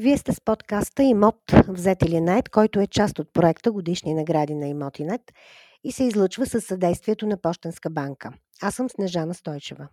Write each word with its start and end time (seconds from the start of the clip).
Вие 0.00 0.18
сте 0.18 0.32
с 0.32 0.40
подкаста 0.40 1.02
Имот 1.02 1.52
взет 1.68 2.02
или 2.02 2.20
найт, 2.20 2.48
който 2.48 2.80
е 2.80 2.86
част 2.86 3.18
от 3.18 3.32
проекта 3.32 3.72
Годишни 3.72 4.14
награди 4.14 4.54
на 4.54 4.66
Имотинет 4.68 5.20
и 5.84 5.92
се 5.92 6.04
излъчва 6.04 6.46
със 6.46 6.64
съдействието 6.64 7.26
на 7.26 7.36
Пощенска 7.36 7.90
банка. 7.90 8.32
Аз 8.62 8.74
съм 8.74 8.88
Снежана 8.88 9.34
Стойчева. 9.34 9.88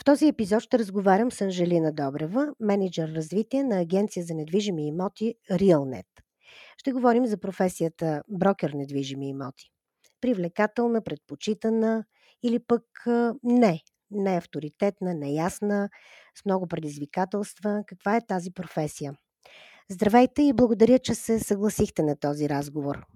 В 0.00 0.04
този 0.04 0.28
епизод 0.28 0.62
ще 0.62 0.78
разговарям 0.78 1.32
с 1.32 1.40
Анжелина 1.40 1.92
Добрева, 1.92 2.54
менеджер 2.60 3.08
развитие 3.08 3.64
на 3.64 3.80
Агенция 3.80 4.24
за 4.24 4.34
недвижими 4.34 4.88
имоти 4.88 5.34
RealNet. 5.50 6.06
Ще 6.76 6.92
говорим 6.92 7.26
за 7.26 7.36
професията 7.36 8.22
брокер 8.28 8.70
недвижими 8.70 9.28
имоти. 9.28 9.70
Привлекателна, 10.20 11.02
предпочитана 11.02 12.04
или 12.42 12.58
пък 12.58 12.84
не, 13.42 13.80
не 14.14 14.36
авторитетна, 14.36 15.14
неясна, 15.14 15.88
с 16.34 16.44
много 16.44 16.66
предизвикателства. 16.66 17.84
Каква 17.86 18.16
е 18.16 18.26
тази 18.26 18.50
професия? 18.50 19.14
Здравейте 19.90 20.42
и 20.42 20.52
благодаря, 20.52 20.98
че 20.98 21.14
се 21.14 21.40
съгласихте 21.40 22.02
на 22.02 22.16
този 22.16 22.48
разговор. 22.48 23.06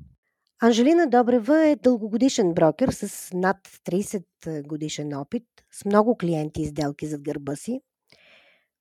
Анжелина 0.62 1.06
Добрева 1.06 1.66
е 1.66 1.76
дългогодишен 1.76 2.54
брокер 2.54 2.88
с 2.88 3.30
над 3.34 3.56
30 3.86 4.66
годишен 4.66 5.14
опит, 5.14 5.44
с 5.72 5.84
много 5.84 6.16
клиенти 6.16 6.62
и 6.62 6.66
сделки 6.66 7.06
зад 7.06 7.22
гърба 7.22 7.56
си. 7.56 7.80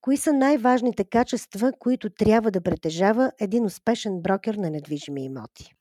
Кои 0.02 0.18
са 0.18 0.34
най-важните 0.34 1.04
качества, 1.04 1.72
които 1.80 2.10
трябва 2.10 2.52
да 2.52 2.62
притежава 2.62 3.32
един 3.40 3.66
успешен 3.66 4.22
брокер 4.22 4.56
на 4.56 4.70
недвижими 4.70 5.26
имоти? 5.26 5.77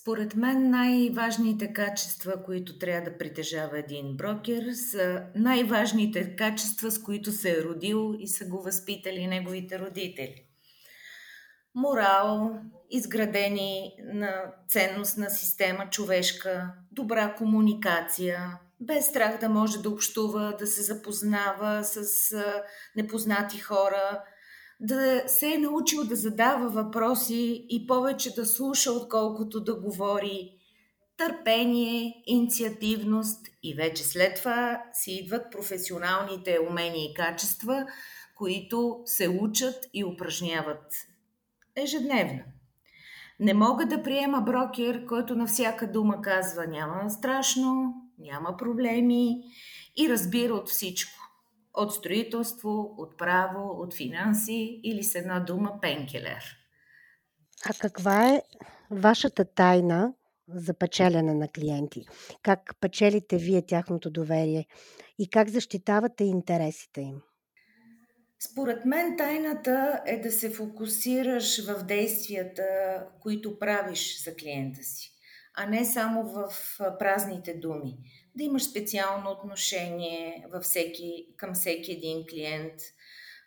Според 0.00 0.36
мен 0.36 0.70
най-важните 0.70 1.72
качества, 1.72 2.42
които 2.44 2.78
трябва 2.78 3.10
да 3.10 3.18
притежава 3.18 3.78
един 3.78 4.16
брокер, 4.16 4.72
са 4.72 5.22
най-важните 5.34 6.36
качества, 6.36 6.90
с 6.90 7.02
които 7.02 7.32
се 7.32 7.50
е 7.50 7.62
родил 7.62 8.14
и 8.18 8.28
са 8.28 8.44
го 8.44 8.62
възпитали 8.62 9.26
неговите 9.26 9.78
родители. 9.78 10.44
Морал, 11.74 12.50
изградени 12.90 13.92
на 14.14 14.44
ценностна 14.68 15.30
система 15.30 15.90
човешка, 15.90 16.72
добра 16.92 17.34
комуникация, 17.34 18.58
без 18.80 19.06
страх 19.06 19.38
да 19.40 19.48
може 19.48 19.82
да 19.82 19.90
общува, 19.90 20.56
да 20.58 20.66
се 20.66 20.82
запознава 20.82 21.84
с 21.84 22.36
непознати 22.96 23.58
хора, 23.58 24.24
да 24.82 25.22
се 25.26 25.54
е 25.54 25.58
научил 25.58 26.04
да 26.04 26.16
задава 26.16 26.68
въпроси 26.68 27.66
и 27.68 27.86
повече 27.86 28.34
да 28.34 28.46
слуша, 28.46 28.92
отколкото 28.92 29.60
да 29.60 29.80
говори, 29.80 30.52
търпение, 31.16 32.22
инициативност 32.26 33.46
и 33.62 33.74
вече 33.74 34.04
след 34.04 34.36
това 34.36 34.82
си 34.92 35.12
идват 35.12 35.52
професионалните 35.52 36.58
умения 36.70 37.04
и 37.04 37.14
качества, 37.14 37.86
които 38.36 39.02
се 39.04 39.28
учат 39.28 39.74
и 39.94 40.04
упражняват 40.04 40.92
ежедневно. 41.76 42.42
Не 43.40 43.54
мога 43.54 43.86
да 43.86 44.02
приема 44.02 44.40
брокер, 44.40 45.06
който 45.06 45.34
на 45.34 45.46
всяка 45.46 45.92
дума 45.92 46.22
казва 46.22 46.66
няма 46.66 47.10
страшно, 47.10 47.94
няма 48.18 48.56
проблеми 48.56 49.42
и 49.96 50.08
разбира 50.08 50.54
от 50.54 50.68
всичко 50.68 51.21
от 51.74 51.94
строителство, 51.94 52.94
от 52.98 53.18
право, 53.18 53.82
от 53.82 53.94
финанси 53.94 54.80
или 54.82 55.04
с 55.04 55.14
една 55.14 55.40
дума 55.40 55.78
пенкелер. 55.82 56.56
А 57.64 57.74
каква 57.80 58.28
е 58.28 58.42
вашата 58.90 59.44
тайна 59.44 60.14
за 60.48 60.74
печелене 60.74 61.34
на 61.34 61.48
клиенти? 61.48 62.06
Как 62.42 62.76
печелите 62.80 63.38
вие 63.38 63.62
тяхното 63.66 64.10
доверие 64.10 64.66
и 65.18 65.30
как 65.30 65.48
защитавате 65.48 66.24
интересите 66.24 67.00
им? 67.00 67.22
Според 68.38 68.84
мен 68.84 69.16
тайната 69.16 70.02
е 70.06 70.20
да 70.20 70.32
се 70.32 70.50
фокусираш 70.50 71.66
в 71.66 71.84
действията, 71.84 72.64
които 73.20 73.58
правиш 73.58 74.24
за 74.24 74.34
клиента 74.36 74.82
си, 74.82 75.12
а 75.54 75.66
не 75.66 75.84
само 75.84 76.24
в 76.24 76.48
празните 76.98 77.54
думи 77.54 77.98
да 78.36 78.42
имаш 78.42 78.62
специално 78.70 79.30
отношение 79.30 80.46
във 80.52 80.62
всеки, 80.62 81.26
към 81.36 81.54
всеки 81.54 81.92
един 81.92 82.24
клиент. 82.26 82.74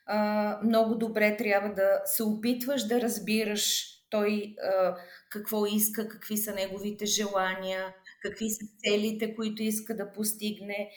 А, 0.06 0.60
много 0.64 0.96
добре 0.96 1.38
трябва 1.38 1.70
да 1.70 2.02
се 2.06 2.24
опитваш 2.24 2.84
да 2.84 3.02
разбираш 3.02 3.86
той 4.10 4.56
а, 4.64 4.96
какво 5.30 5.66
иска, 5.66 6.08
какви 6.08 6.38
са 6.38 6.54
неговите 6.54 7.06
желания, 7.06 7.96
какви 8.22 8.50
са 8.50 8.66
целите, 8.78 9.36
които 9.36 9.64
иска 9.64 9.96
да 9.96 10.12
постигне. 10.12 10.90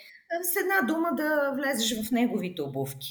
С 0.43 0.56
една 0.56 0.94
дума 0.94 1.09
да 1.16 1.53
влезеш 1.56 2.06
в 2.06 2.10
неговите 2.10 2.62
обувки. 2.62 3.09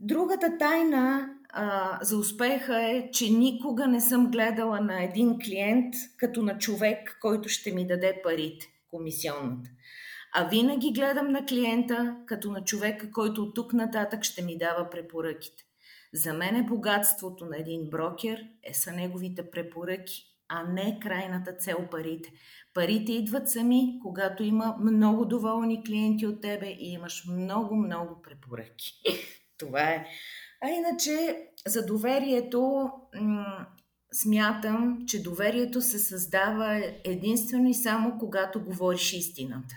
Другата 0.00 0.58
тайна 0.58 1.28
а, 1.48 1.98
за 2.02 2.18
успеха 2.18 2.82
е, 2.82 3.10
че 3.10 3.30
никога 3.30 3.86
не 3.86 4.00
съм 4.00 4.30
гледала 4.30 4.80
на 4.80 5.04
един 5.04 5.38
клиент 5.38 5.94
като 6.16 6.42
на 6.42 6.58
човек, 6.58 7.18
който 7.20 7.48
ще 7.48 7.72
ми 7.72 7.86
даде 7.86 8.20
парите 8.22 8.66
комисионната. 8.90 9.70
А 10.34 10.48
винаги 10.48 10.92
гледам 10.92 11.32
на 11.32 11.46
клиента 11.46 12.16
като 12.26 12.50
на 12.50 12.64
човека, 12.64 13.10
който 13.10 13.42
от 13.42 13.54
тук 13.54 13.72
нататък 13.72 14.24
ще 14.24 14.42
ми 14.42 14.58
дава 14.58 14.90
препоръките. 14.90 15.64
За 16.12 16.32
мен 16.32 16.56
е 16.56 16.62
богатството 16.62 17.44
на 17.44 17.56
един 17.56 17.90
брокер 17.90 18.44
е 18.62 18.74
са 18.74 18.92
неговите 18.92 19.50
препоръки, 19.50 20.24
а 20.48 20.62
не 20.62 20.98
крайната 21.02 21.52
цел 21.52 21.88
парите. 21.90 22.32
Парите 22.74 23.12
идват 23.12 23.50
сами, 23.50 23.98
когато 24.02 24.42
има 24.42 24.76
много 24.80 25.24
доволни 25.24 25.84
клиенти 25.84 26.26
от 26.26 26.40
тебе 26.40 26.66
и 26.66 26.92
имаш 26.92 27.24
много-много 27.28 28.22
препоръки. 28.22 28.92
Това 29.58 29.80
е. 29.80 30.06
А 30.64 30.68
иначе 30.68 31.46
за 31.66 31.86
доверието 31.86 32.90
смятам, 34.12 34.98
че 35.06 35.22
доверието 35.22 35.80
се 35.80 35.98
създава 35.98 36.82
единствено 37.04 37.68
и 37.68 37.74
само 37.74 38.18
когато 38.18 38.64
говориш 38.64 39.12
истината. 39.12 39.74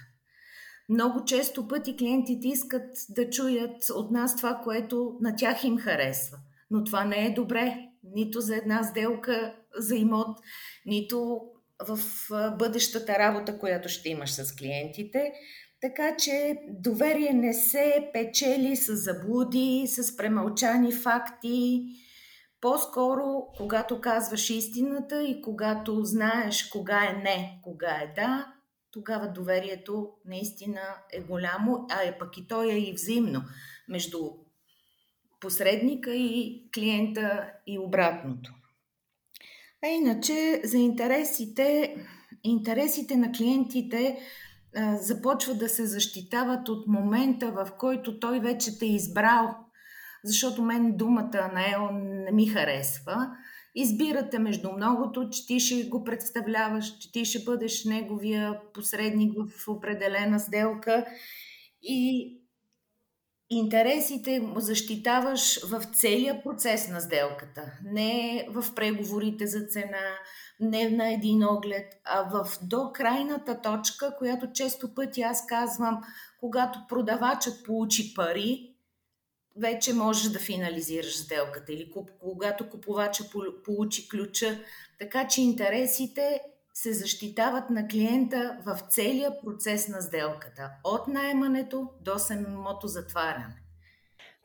Много 0.89 1.25
често 1.25 1.67
пъти 1.67 1.97
клиентите 1.97 2.47
искат 2.47 2.97
да 3.09 3.29
чуят 3.29 3.89
от 3.89 4.11
нас 4.11 4.35
това, 4.35 4.61
което 4.63 5.17
на 5.21 5.35
тях 5.35 5.63
им 5.63 5.77
харесва. 5.77 6.37
Но 6.71 6.83
това 6.83 7.05
не 7.05 7.25
е 7.25 7.33
добре. 7.33 7.77
Нито 8.03 8.41
за 8.41 8.55
една 8.55 8.83
сделка 8.83 9.55
за 9.77 9.95
имот, 9.95 10.39
нито 10.85 11.41
в 11.87 11.99
бъдещата 12.59 13.19
работа, 13.19 13.59
която 13.59 13.89
ще 13.89 14.09
имаш 14.09 14.31
с 14.31 14.55
клиентите. 14.55 15.31
Така 15.81 16.15
че 16.17 16.57
доверие 16.69 17.33
не 17.33 17.53
се 17.53 18.09
печели 18.13 18.75
с 18.75 18.95
заблуди, 18.95 19.83
с 19.87 20.17
премълчани 20.17 20.91
факти, 20.91 21.83
по-скоро, 22.61 23.47
когато 23.57 24.01
казваш 24.01 24.49
истината 24.49 25.23
и 25.23 25.41
когато 25.41 26.03
знаеш 26.03 26.63
кога 26.63 27.03
е 27.03 27.13
не, 27.13 27.59
кога 27.63 27.87
е 27.87 28.13
да, 28.15 28.53
тогава 28.91 29.27
доверието 29.27 30.09
наистина 30.25 30.81
е 31.13 31.21
голямо, 31.21 31.85
а 31.89 32.03
е 32.03 32.17
пък 32.17 32.37
и 32.37 32.47
то 32.47 32.63
е 32.63 32.77
и 32.77 32.93
взаимно 32.93 33.41
между 33.89 34.19
посредника 35.39 36.15
и 36.15 36.63
клиента 36.73 37.51
и 37.67 37.79
обратното. 37.79 38.53
А 39.83 39.87
иначе 39.87 40.61
за 40.63 40.77
интересите, 40.77 41.95
интересите 42.43 43.15
на 43.15 43.31
клиентите 43.31 44.19
започват 44.99 45.59
да 45.59 45.69
се 45.69 45.85
защитават 45.85 46.69
от 46.69 46.87
момента, 46.87 47.51
в 47.51 47.69
който 47.77 48.19
той 48.19 48.39
вече 48.39 48.79
те 48.79 48.85
е 48.85 48.95
избрал 48.95 49.55
защото 50.23 50.61
мен 50.61 50.97
думата 50.97 51.49
на 51.53 51.71
Ео 51.73 51.91
не 51.91 52.31
ми 52.31 52.47
харесва. 52.47 53.29
Избирате 53.75 54.39
между 54.39 54.71
многото, 54.71 55.29
че 55.29 55.47
ти 55.47 55.59
ще 55.59 55.83
го 55.83 56.03
представляваш, 56.03 56.97
че 56.97 57.11
ти 57.11 57.25
ще 57.25 57.43
бъдеш 57.43 57.85
неговия 57.85 58.59
посредник 58.73 59.33
в 59.37 59.67
определена 59.67 60.39
сделка 60.39 61.05
и 61.81 62.37
интересите 63.49 64.39
му 64.39 64.59
защитаваш 64.59 65.69
в 65.69 65.83
целия 65.93 66.43
процес 66.43 66.89
на 66.89 67.01
сделката. 67.01 67.61
Не 67.83 68.45
в 68.49 68.75
преговорите 68.75 69.47
за 69.47 69.65
цена, 69.65 70.17
не 70.59 70.89
на 70.89 71.13
един 71.13 71.43
оглед, 71.43 71.93
а 72.05 72.21
в 72.21 72.57
до 72.61 72.91
крайната 72.93 73.61
точка, 73.61 74.15
която 74.17 74.51
често 74.53 74.93
пъти 74.93 75.21
аз 75.21 75.45
казвам, 75.45 76.01
когато 76.39 76.79
продавачът 76.89 77.65
получи 77.65 78.13
пари, 78.15 78.70
вече 79.55 79.93
можеш 79.93 80.31
да 80.31 80.39
финализираш 80.39 81.17
сделката 81.17 81.73
или 81.73 81.91
когато 82.19 82.69
купувача 82.69 83.23
получи 83.63 84.09
ключа. 84.09 84.59
Така 84.99 85.27
че 85.27 85.41
интересите 85.41 86.41
се 86.73 86.93
защитават 86.93 87.69
на 87.69 87.87
клиента 87.87 88.57
в 88.65 88.79
целия 88.89 89.41
процес 89.41 89.87
на 89.87 90.01
сделката, 90.01 90.71
от 90.83 91.07
найемането 91.07 91.89
до 92.01 92.19
самото 92.19 92.87
затваряне. 92.87 93.61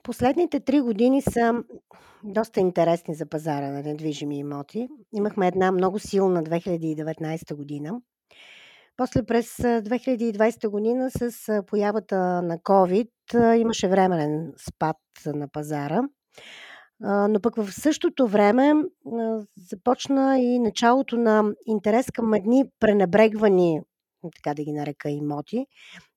Последните 0.03 0.61
три 0.61 0.81
години 0.81 1.23
са 1.23 1.55
доста 2.25 2.61
интересни 2.61 3.15
за 3.15 3.27
пазара 3.27 3.71
на 3.71 3.83
недвижими 3.83 4.39
имоти. 4.39 4.89
Имахме 5.13 5.49
една 5.49 5.73
много 5.73 5.99
силна 5.99 6.43
2019 6.43 7.55
година, 7.55 8.01
после 8.97 9.23
през 9.23 9.57
2020 9.57 10.69
година 10.69 11.11
с 11.11 11.63
появата 11.67 12.43
на 12.43 12.59
COVID 12.59 13.57
имаше 13.57 13.89
временен 13.89 14.53
спад 14.69 14.97
на 15.27 15.49
пазара. 15.49 16.03
но 17.01 17.41
пък 17.43 17.57
в 17.57 17.73
същото 17.73 18.27
време 18.29 18.73
започна 19.57 20.39
и 20.39 20.59
началото 20.59 21.17
на 21.17 21.45
интерес 21.67 22.07
към 22.11 22.35
едни 22.35 22.65
пренебрегвани, 22.81 23.81
така 24.37 24.55
да 24.55 24.65
ги 24.65 24.73
нарека, 24.73 25.11
имоти. 25.11 25.67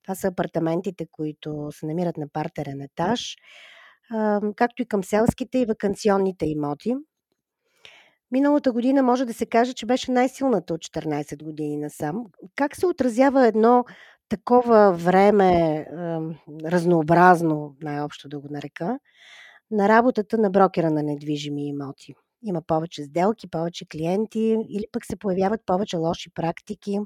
Това 0.04 0.16
са 0.16 0.28
апартаментите, 0.28 1.08
които 1.12 1.68
се 1.72 1.86
намират 1.86 2.18
на 2.18 2.28
партерен 2.34 2.82
етаж, 2.82 3.36
както 4.56 4.82
и 4.82 4.86
към 4.86 5.04
селските 5.04 5.58
и 5.60 5.66
вакансионните 5.66 6.46
имоти. 6.46 6.96
Миналата 8.32 8.72
година 8.72 9.04
може 9.04 9.26
да 9.26 9.34
се 9.34 9.46
каже, 9.46 9.74
че 9.74 9.86
беше 9.86 10.12
най-силната 10.12 10.74
от 10.74 10.82
14 10.82 11.44
години 11.44 11.78
насам. 11.78 12.26
Как 12.56 12.76
се 12.76 12.88
отразява 12.88 13.48
едно 13.48 13.86
такова 14.30 14.92
време, 14.92 15.86
разнообразно, 16.66 17.76
най-общо 17.82 18.30
да 18.30 18.40
го 18.40 18.48
нарека, 18.52 19.00
на 19.72 19.90
работата 19.90 20.38
на 20.38 20.50
брокера 20.50 20.92
на 20.92 21.04
недвижими 21.04 21.68
имоти? 21.68 22.16
Има 22.44 22.62
повече 22.62 23.04
сделки, 23.04 23.50
повече 23.50 23.86
клиенти 23.86 24.58
или 24.70 24.86
пък 24.92 25.06
се 25.06 25.16
появяват 25.16 25.62
повече 25.66 25.98
лоши 25.98 26.30
практики? 26.34 27.00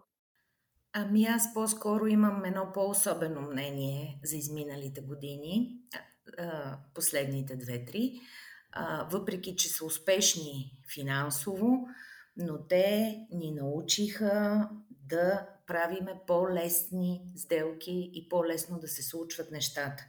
Ами 0.93 1.25
аз 1.25 1.53
по-скоро 1.53 2.07
имам 2.07 2.45
едно 2.45 2.71
по-особено 2.73 3.41
мнение 3.41 4.19
за 4.23 4.35
изминалите 4.35 5.01
години, 5.01 5.77
последните 6.93 7.55
две-три 7.55 8.19
въпреки 9.11 9.55
че 9.55 9.69
са 9.69 9.85
успешни 9.85 10.77
финансово, 10.93 11.87
но 12.37 12.67
те 12.67 13.17
ни 13.31 13.51
научиха 13.51 14.69
да 14.89 15.47
правиме 15.67 16.19
по-лесни 16.27 17.21
сделки 17.35 18.11
и 18.13 18.29
по-лесно 18.29 18.79
да 18.79 18.87
се 18.87 19.03
случват 19.03 19.51
нещата. 19.51 20.03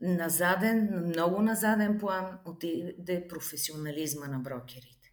На 0.00 0.28
заден, 0.28 1.04
много 1.06 1.42
на 1.42 1.54
заден 1.54 1.98
план 1.98 2.38
отиде 2.44 3.28
професионализма 3.28 4.26
на 4.26 4.38
брокерите. 4.38 5.12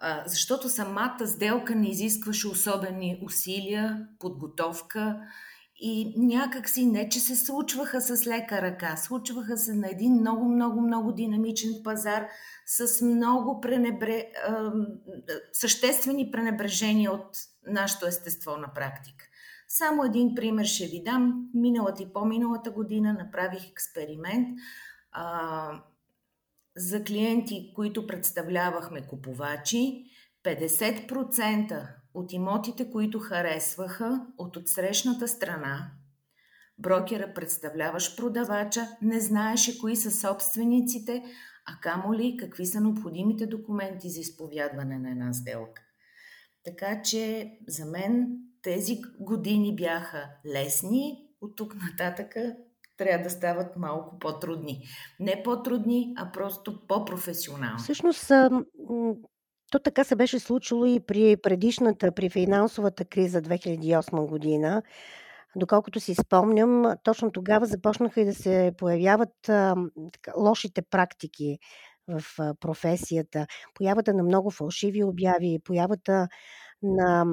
А, 0.00 0.22
защото 0.26 0.68
самата 0.68 1.26
сделка 1.26 1.74
не 1.74 1.90
изискваше 1.90 2.48
особени 2.48 3.20
усилия, 3.22 4.08
подготовка, 4.18 5.20
и 5.82 6.14
някак 6.16 6.68
си 6.68 6.86
не, 6.86 7.08
че 7.08 7.20
се 7.20 7.36
случваха 7.36 8.00
с 8.00 8.26
лека 8.26 8.62
ръка, 8.62 8.96
случваха 8.96 9.58
се 9.58 9.74
на 9.74 9.88
един 9.90 10.12
много, 10.12 10.48
много, 10.48 10.80
много 10.80 11.12
динамичен 11.12 11.70
пазар 11.84 12.26
с 12.66 13.04
много 13.04 13.60
пренебре... 13.60 14.26
съществени 15.52 16.30
пренебрежения 16.30 17.12
от 17.12 17.36
нашето 17.66 18.06
естество 18.06 18.56
на 18.56 18.74
практика. 18.74 19.24
Само 19.68 20.04
един 20.04 20.34
пример 20.34 20.64
ще 20.64 20.86
ви 20.86 21.02
дам. 21.02 21.48
Миналата 21.54 22.02
и 22.02 22.12
по-миналата 22.12 22.70
година 22.70 23.12
направих 23.12 23.70
експеримент 23.70 24.48
а, 25.12 25.82
за 26.76 27.04
клиенти, 27.04 27.72
които 27.74 28.06
представлявахме 28.06 29.06
купувачи. 29.06 30.04
50% 30.44 31.99
от 32.14 32.32
имотите, 32.32 32.90
които 32.90 33.18
харесваха 33.18 34.26
от 34.38 34.56
отсрещната 34.56 35.28
страна, 35.28 35.90
брокера, 36.78 37.34
представляваш 37.34 38.16
продавача, 38.16 38.88
не 39.02 39.20
знаеше 39.20 39.78
кои 39.78 39.96
са 39.96 40.10
собствениците, 40.10 41.22
а 41.66 41.80
камо 41.80 42.14
ли 42.14 42.36
какви 42.36 42.66
са 42.66 42.80
необходимите 42.80 43.46
документи 43.46 44.10
за 44.10 44.20
изповядване 44.20 44.98
на 44.98 45.10
една 45.10 45.32
сделка. 45.32 45.82
Така 46.64 47.02
че 47.02 47.50
за 47.68 47.84
мен 47.84 48.28
тези 48.62 49.00
години 49.20 49.76
бяха 49.76 50.30
лесни, 50.46 51.26
от 51.40 51.56
тук 51.56 51.74
нататъка 51.74 52.56
трябва 52.96 53.24
да 53.24 53.30
стават 53.30 53.76
малко 53.76 54.18
по-трудни. 54.18 54.82
Не 55.20 55.42
по-трудни, 55.42 56.14
а 56.16 56.32
просто 56.32 56.86
по-професионални. 56.86 57.78
Всъщност, 57.78 58.32
то 59.70 59.78
така 59.78 60.04
се 60.04 60.16
беше 60.16 60.38
случило 60.38 60.86
и 60.86 61.00
при 61.00 61.36
предишната, 61.36 62.12
при 62.12 62.30
финансовата 62.30 63.04
криза 63.04 63.42
2008 63.42 64.26
година. 64.26 64.82
Доколкото 65.56 66.00
си 66.00 66.14
спомням, 66.14 66.94
точно 67.02 67.32
тогава 67.32 67.66
започнаха 67.66 68.20
и 68.20 68.24
да 68.24 68.34
се 68.34 68.72
появяват 68.78 69.48
а, 69.48 69.74
така, 70.12 70.32
лошите 70.36 70.82
практики 70.82 71.58
в 72.08 72.22
а, 72.38 72.54
професията. 72.54 73.46
Появата 73.74 74.14
на 74.14 74.22
много 74.22 74.50
фалшиви 74.50 75.04
обяви, 75.04 75.58
появата 75.64 76.28
на 76.82 77.24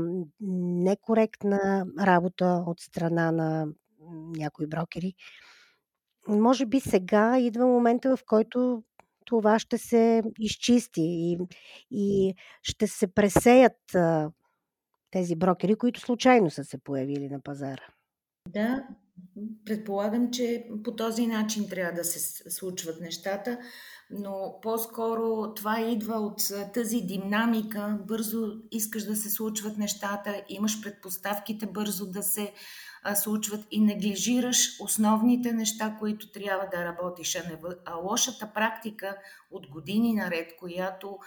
некоректна 0.83 1.85
работа 1.99 2.63
от 2.67 2.79
страна 2.79 3.31
на 3.31 3.67
някои 4.37 4.67
брокери. 4.67 5.13
Може 6.27 6.65
би 6.65 6.79
сега 6.79 7.39
идва 7.39 7.65
момента, 7.65 8.17
в 8.17 8.19
който 8.25 8.83
това 9.27 9.59
ще 9.59 9.77
се 9.77 10.23
изчисти 10.39 11.01
и, 11.01 11.37
и 11.91 12.35
ще 12.61 12.87
се 12.87 13.07
пресеят 13.07 13.95
а, 13.95 14.31
тези 15.11 15.35
брокери, 15.35 15.75
които 15.75 15.99
случайно 15.99 16.49
са 16.49 16.63
се 16.63 16.77
появили 16.77 17.29
на 17.29 17.41
пазара. 17.41 17.83
Да, 18.49 18.87
предполагам, 19.65 20.31
че 20.31 20.67
по 20.83 20.95
този 20.95 21.27
начин 21.27 21.69
трябва 21.69 21.93
да 21.93 22.03
се 22.03 22.49
случват 22.49 23.01
нещата, 23.01 23.59
но 24.09 24.59
по-скоро 24.61 25.53
това 25.53 25.81
идва 25.81 26.15
от 26.15 26.41
тази 26.73 27.01
динамика. 27.01 27.99
Бързо 28.07 28.47
искаш 28.71 29.03
да 29.03 29.15
се 29.15 29.29
случват 29.29 29.77
нещата, 29.77 30.43
имаш 30.49 30.81
предпоставките 30.81 31.65
бързо 31.65 32.11
да 32.11 32.23
се 32.23 32.53
случват 33.15 33.67
и 33.71 33.81
неглижираш 33.81 34.81
основните 34.81 35.51
неща, 35.51 35.95
които 35.99 36.31
трябва 36.31 36.67
да 36.71 36.85
работиш. 36.85 37.35
А, 37.35 37.49
не, 37.49 37.59
а 37.85 37.95
лошата 37.95 38.53
практика 38.53 39.17
от 39.51 39.67
години 39.67 40.13
наред, 40.13 40.55
която 40.59 41.19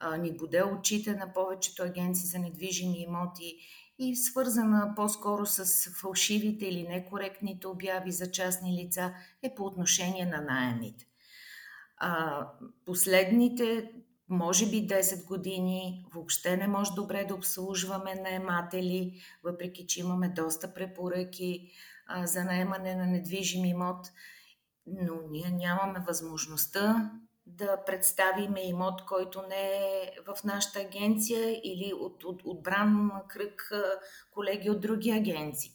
а, 0.00 0.16
ни 0.16 0.36
боде 0.36 0.62
очите 0.62 1.12
на 1.12 1.32
повечето 1.32 1.82
агенции 1.82 2.28
за 2.28 2.38
недвижими 2.38 3.02
имоти 3.02 3.56
и 3.98 4.16
свързана 4.16 4.92
по-скоро 4.96 5.46
с 5.46 5.90
фалшивите 5.90 6.66
или 6.66 6.88
некоректните 6.88 7.66
обяви 7.66 8.12
за 8.12 8.30
частни 8.30 8.84
лица, 8.84 9.14
е 9.42 9.54
по 9.54 9.64
отношение 9.64 10.26
на 10.26 10.40
найемите. 10.40 11.06
А, 11.96 12.42
последните 12.84 13.90
може 14.28 14.66
би 14.66 14.88
10 14.88 15.24
години, 15.24 16.06
въобще 16.14 16.56
не 16.56 16.68
може 16.68 16.90
добре 16.92 17.24
да 17.24 17.34
обслужваме 17.34 18.14
наематели, 18.14 19.20
въпреки 19.44 19.86
че 19.86 20.00
имаме 20.00 20.28
доста 20.28 20.74
препоръки 20.74 21.70
а, 22.06 22.26
за 22.26 22.44
наемане 22.44 22.94
на 22.94 23.06
недвижим 23.06 23.64
имот, 23.64 24.06
но 24.86 25.14
ние 25.30 25.50
нямаме 25.50 26.04
възможността 26.06 27.10
да 27.46 27.84
представиме 27.86 28.68
имот, 28.68 29.04
който 29.04 29.42
не 29.42 29.70
е 29.70 30.10
в 30.26 30.44
нашата 30.44 30.80
агенция 30.80 31.60
или 31.64 31.92
от, 32.00 32.24
от 32.24 32.42
отбран 32.44 33.10
кръг 33.28 33.72
колеги 34.30 34.70
от 34.70 34.80
други 34.80 35.10
агенции. 35.10 35.70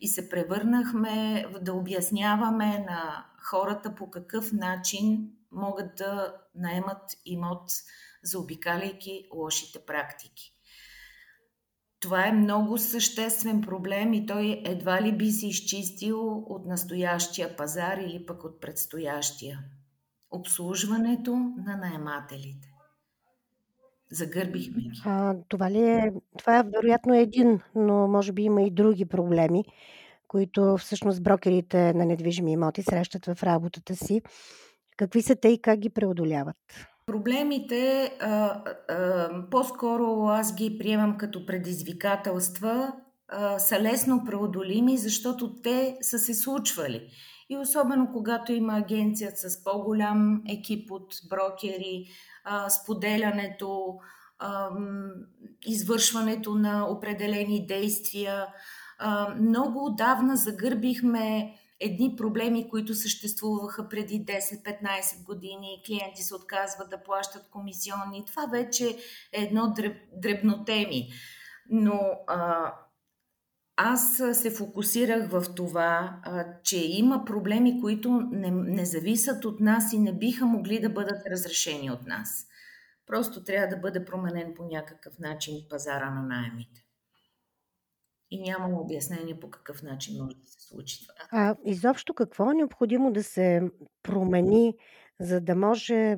И 0.00 0.08
се 0.08 0.28
превърнахме 0.28 1.46
да 1.60 1.72
обясняваме 1.72 2.78
на 2.78 3.26
хората 3.50 3.94
по 3.94 4.10
какъв 4.10 4.52
начин 4.52 5.30
могат 5.56 5.96
да 5.96 6.34
наемат 6.54 7.02
имот, 7.24 7.70
заобикаляйки 8.22 9.28
лошите 9.34 9.78
практики. 9.86 10.52
Това 12.00 12.26
е 12.26 12.32
много 12.32 12.78
съществен 12.78 13.60
проблем 13.60 14.12
и 14.12 14.26
той 14.26 14.62
едва 14.64 15.02
ли 15.02 15.16
би 15.16 15.30
се 15.30 15.46
изчистил 15.46 16.44
от 16.48 16.66
настоящия 16.66 17.56
пазар 17.56 17.98
или 17.98 18.26
пък 18.26 18.44
от 18.44 18.60
предстоящия. 18.60 19.58
Обслужването 20.30 21.34
на 21.66 21.76
наемателите. 21.76 22.68
Загърбихме 24.10 24.82
ги. 24.82 25.02
А, 25.04 25.34
това 25.48 25.70
ли 25.70 25.80
е? 25.80 26.12
Това 26.38 26.58
е 26.58 26.62
вероятно 26.62 27.14
един, 27.14 27.60
но 27.74 28.08
може 28.08 28.32
би 28.32 28.42
има 28.42 28.62
и 28.62 28.70
други 28.70 29.04
проблеми, 29.04 29.64
които 30.28 30.76
всъщност 30.76 31.22
брокерите 31.22 31.92
на 31.92 32.06
недвижими 32.06 32.52
имоти 32.52 32.82
срещат 32.82 33.26
в 33.26 33.42
работата 33.42 33.96
си. 33.96 34.22
Какви 34.96 35.22
са 35.22 35.36
те 35.36 35.48
и 35.48 35.62
как 35.62 35.78
ги 35.78 35.90
преодоляват? 35.90 36.56
Проблемите, 37.06 38.12
а, 38.20 38.62
а, 38.88 39.28
по-скоро 39.50 40.26
аз 40.28 40.54
ги 40.54 40.78
приемам 40.78 41.16
като 41.16 41.46
предизвикателства, 41.46 42.92
а, 43.28 43.58
са 43.58 43.80
лесно 43.80 44.24
преодолими, 44.24 44.98
защото 44.98 45.54
те 45.62 45.96
са 46.00 46.18
се 46.18 46.34
случвали. 46.34 47.08
И 47.50 47.56
особено 47.56 48.10
когато 48.12 48.52
има 48.52 48.76
агенция 48.76 49.32
с 49.34 49.64
по-голям 49.64 50.42
екип 50.48 50.90
от 50.90 51.14
брокери, 51.30 52.06
а, 52.44 52.70
споделянето, 52.70 53.98
а, 54.38 54.70
извършването 55.66 56.54
на 56.54 56.88
определени 56.88 57.66
действия. 57.66 58.46
А, 58.98 59.34
много 59.34 59.84
отдавна 59.84 60.36
загърбихме 60.36 61.54
едни 61.80 62.16
проблеми, 62.16 62.68
които 62.70 62.94
съществуваха 62.94 63.88
преди 63.88 64.24
10-15 64.24 65.24
години, 65.24 65.82
клиенти 65.86 66.22
се 66.22 66.34
отказват 66.34 66.90
да 66.90 67.02
плащат 67.02 67.50
комисионни. 67.50 68.24
Това 68.26 68.46
вече 68.46 68.88
е 69.32 69.42
едно 69.42 69.72
дреб, 69.76 69.96
дребнотеми. 70.12 71.08
Но 71.70 72.00
а, 72.26 72.72
аз 73.76 74.22
се 74.32 74.50
фокусирах 74.50 75.30
в 75.30 75.54
това, 75.54 76.20
че 76.64 76.76
има 76.76 77.24
проблеми, 77.24 77.80
които 77.80 78.10
не, 78.30 78.50
не 78.50 78.84
зависят 78.84 79.44
от 79.44 79.60
нас 79.60 79.92
и 79.92 79.98
не 79.98 80.12
биха 80.12 80.46
могли 80.46 80.80
да 80.80 80.90
бъдат 80.90 81.26
разрешени 81.26 81.90
от 81.90 82.06
нас. 82.06 82.46
Просто 83.06 83.44
трябва 83.44 83.68
да 83.68 83.76
бъде 83.76 84.04
променен 84.04 84.54
по 84.56 84.64
някакъв 84.64 85.18
начин 85.18 85.54
пазара 85.70 86.10
на 86.10 86.22
найемите. 86.22 86.85
И 88.30 88.40
нямам 88.40 88.74
обяснение 88.74 89.40
по 89.40 89.50
какъв 89.50 89.82
начин 89.82 90.22
може 90.22 90.36
да 90.36 90.46
се 90.46 90.68
случи 90.68 91.00
това. 91.00 91.14
А 91.30 91.56
изобщо 91.64 92.14
какво 92.14 92.50
е 92.50 92.54
необходимо 92.54 93.12
да 93.12 93.22
се 93.22 93.62
промени, 94.02 94.74
за 95.20 95.40
да 95.40 95.54
може 95.54 96.16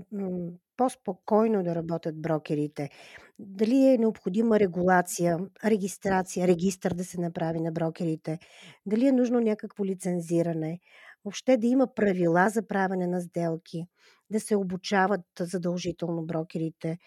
по-спокойно 0.77 1.63
да 1.63 1.75
работят 1.75 2.21
брокерите? 2.21 2.91
Дали 3.39 3.87
е 3.87 3.99
необходима 3.99 4.61
регулация, 4.61 5.39
регистрация, 5.65 6.49
регистър 6.49 6.95
да 6.95 7.05
се 7.05 7.21
направи 7.21 7.61
на 7.61 7.73
брокерите? 7.73 8.39
Дали 8.87 9.07
е 9.07 9.13
нужно 9.13 9.41
някакво 9.41 9.85
лицензиране? 9.85 10.81
Въобще 11.25 11.57
да 11.57 11.67
има 11.67 11.95
правила 11.95 12.49
за 12.49 12.67
правене 12.67 13.07
на 13.07 13.21
сделки, 13.21 13.87
да 14.31 14.41
се 14.41 14.57
обучават 14.57 15.27
задължително 15.41 16.27
брокерите? 16.27 16.99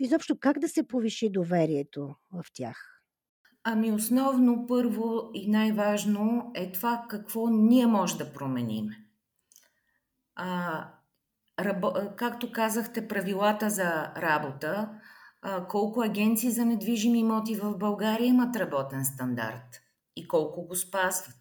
Изобщо 0.00 0.38
как 0.40 0.58
да 0.58 0.68
се 0.68 0.88
повиши 0.88 1.30
доверието 1.30 2.14
в 2.32 2.44
тях? 2.54 2.93
Ами 3.64 3.92
основно, 3.92 4.66
първо 4.66 5.30
и 5.34 5.50
най-важно 5.50 6.52
е 6.54 6.72
това 6.72 7.04
какво 7.08 7.48
ние 7.48 7.86
може 7.86 8.18
да 8.18 8.32
променим. 8.32 8.88
А, 10.36 10.88
рабо, 11.60 11.92
както 12.16 12.52
казахте, 12.52 13.08
правилата 13.08 13.70
за 13.70 14.12
работа, 14.16 14.90
а, 15.42 15.66
колко 15.66 16.00
агенции 16.00 16.50
за 16.50 16.64
недвижими 16.64 17.18
имоти 17.20 17.56
в 17.56 17.78
България 17.78 18.26
имат 18.26 18.56
работен 18.56 19.04
стандарт 19.04 19.80
и 20.16 20.28
колко 20.28 20.66
го 20.66 20.74
спазват. 20.74 21.36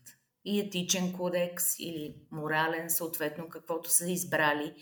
И 0.46 0.60
етичен 0.60 1.14
кодекс 1.14 1.80
или 1.80 2.16
морален, 2.32 2.90
съответно, 2.90 3.50
каквото 3.50 3.90
са 3.90 4.12
избрали. 4.12 4.74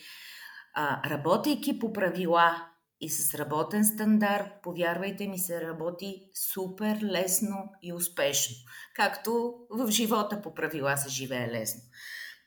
А, 0.74 1.10
работейки 1.10 1.80
по 1.80 1.94
правила 1.94 2.68
и 3.02 3.10
с 3.10 3.36
работен 3.36 3.86
стандарт, 3.86 4.48
повярвайте 4.64 5.28
ми, 5.28 5.40
се 5.40 5.62
работи 5.62 6.30
супер 6.34 7.00
лесно 7.04 7.58
и 7.82 7.94
успешно. 7.94 8.56
Както 8.96 9.54
в 9.70 9.92
живота 9.92 10.42
по 10.42 10.54
правила 10.54 10.98
се 10.98 11.10
живее 11.10 11.48
лесно. 11.48 11.82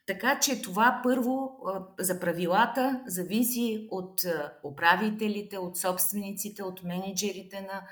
Така 0.06 0.40
че 0.40 0.62
това 0.62 1.00
първо 1.02 1.58
за 1.98 2.20
правилата 2.20 3.02
зависи 3.06 3.88
от 3.90 4.20
управителите, 4.64 5.58
от 5.58 5.76
собствениците, 5.78 6.62
от 6.62 6.82
менеджерите 6.82 7.60
на 7.60 7.82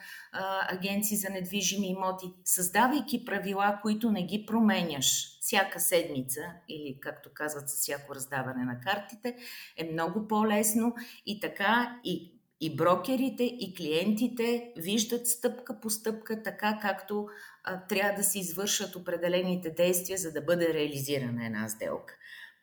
агенции 0.71 1.16
за 1.16 1.31
недвижими 1.31 1.88
имоти. 1.88 2.26
Създавайки 2.45 3.25
правила, 3.25 3.78
които 3.83 4.11
не 4.11 4.23
ги 4.23 4.47
променяш 4.47 5.38
всяка 5.40 5.81
седмица 5.81 6.40
или, 6.69 7.00
както 7.00 7.31
казват, 7.35 7.71
с 7.71 7.81
всяко 7.81 8.14
раздаване 8.14 8.64
на 8.64 8.81
картите, 8.81 9.37
е 9.76 9.92
много 9.92 10.28
по-лесно 10.28 10.95
и 11.26 11.40
така 11.40 12.00
и 12.04 12.42
и 12.62 12.76
брокерите, 12.76 13.45
и 13.45 13.75
клиентите 13.75 14.73
виждат 14.76 15.26
стъпка 15.26 15.81
по 15.81 15.90
стъпка 15.90 16.42
така, 16.42 16.78
както 16.83 17.26
а, 17.64 17.87
трябва 17.87 18.16
да 18.16 18.25
се 18.25 18.38
извършат 18.38 18.97
определените 18.97 19.71
действия, 19.71 20.19
за 20.19 20.33
да 20.33 20.42
бъде 20.42 20.75
реализирана 20.75 21.47
една 21.47 21.69
сделка. 21.69 22.14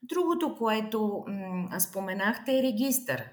Другото, 0.04 0.56
което 0.58 1.24
м- 1.28 1.80
споменахте 1.80 2.60
е 2.60 2.64
регистър. 2.64 3.24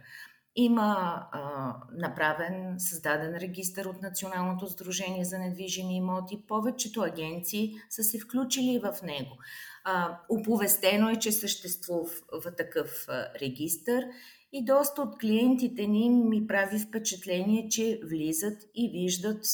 Има 0.56 1.23
а, 1.32 1.75
направен, 1.92 2.75
създаден 2.78 3.37
регистър 3.37 3.85
от 3.85 4.02
Националното 4.02 4.66
сдружение 4.66 5.25
за 5.25 5.38
недвижими 5.38 5.96
имоти. 5.96 6.42
Повечето 6.49 7.00
агенции 7.00 7.75
са 7.90 8.02
се 8.02 8.18
включили 8.18 8.78
в 8.78 9.02
него. 9.02 9.37
А, 9.85 10.18
оповестено 10.28 11.08
е, 11.08 11.16
че 11.16 11.32
съществува 11.32 12.56
такъв 12.56 13.06
а, 13.08 13.26
регистър 13.40 14.04
и 14.53 14.65
доста 14.65 15.03
от 15.03 15.19
клиентите 15.19 15.87
ни 15.87 16.11
ми 16.11 16.47
прави 16.47 16.79
впечатление, 16.79 17.69
че 17.69 18.00
влизат 18.05 18.62
и 18.75 18.91
виждат 18.91 19.45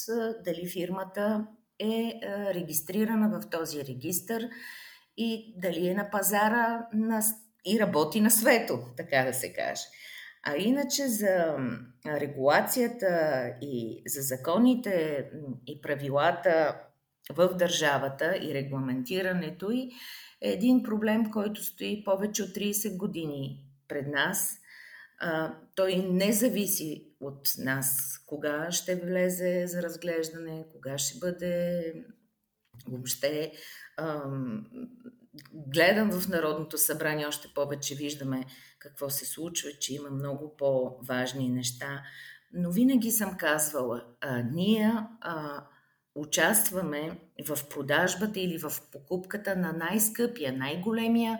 дали 0.45 0.67
фирмата 0.67 1.47
е 1.79 2.19
регистрирана 2.53 3.39
в 3.39 3.49
този 3.49 3.85
регистр 3.85 4.49
и 5.17 5.53
дали 5.57 5.87
е 5.87 5.93
на 5.93 6.09
пазара 6.09 6.87
на, 6.93 7.23
и 7.65 7.79
работи 7.79 8.21
на 8.21 8.31
свето, 8.31 8.79
така 8.97 9.23
да 9.23 9.33
се 9.33 9.53
каже. 9.53 9.81
А 10.43 10.57
иначе 10.57 11.07
за 11.07 11.55
регулацията 12.07 13.43
и 13.61 14.03
за 14.07 14.21
законите 14.21 15.25
и 15.67 15.81
правилата 15.81 16.81
в 17.33 17.47
държавата 17.47 18.37
и 18.41 18.53
регламентирането 18.53 19.71
й 19.71 19.91
е 20.41 20.49
един 20.49 20.83
проблем, 20.83 21.31
който 21.31 21.63
стои 21.63 22.03
повече 22.03 22.43
от 22.43 22.49
30 22.49 22.97
години 22.97 23.63
пред 23.87 24.07
нас 24.07 24.59
той 25.75 25.95
не 25.95 26.33
зависи 26.33 27.07
от 27.19 27.47
нас 27.57 28.17
кога 28.25 28.71
ще 28.71 28.95
влезе 28.95 29.67
за 29.67 29.83
разглеждане, 29.83 30.65
кога 30.71 30.97
ще 30.97 31.19
бъде 31.19 31.93
въобще 32.87 33.51
ам, 33.97 34.65
гледан 35.53 36.11
в 36.11 36.27
Народното 36.27 36.77
събрание, 36.77 37.27
още 37.27 37.47
повече 37.55 37.95
виждаме 37.95 38.45
какво 38.79 39.09
се 39.09 39.25
случва, 39.25 39.69
че 39.79 39.93
има 39.93 40.09
много 40.09 40.57
по-важни 40.57 41.49
неща. 41.49 42.03
Но 42.53 42.71
винаги 42.71 43.11
съм 43.11 43.37
казвала, 43.37 44.05
а, 44.21 44.43
ние 44.43 44.93
а, 45.21 45.63
участваме 46.15 47.19
в 47.47 47.69
продажбата 47.69 48.39
или 48.39 48.57
в 48.57 48.71
покупката 48.91 49.55
на 49.55 49.73
най-скъпия, 49.73 50.53
най-големия 50.53 51.39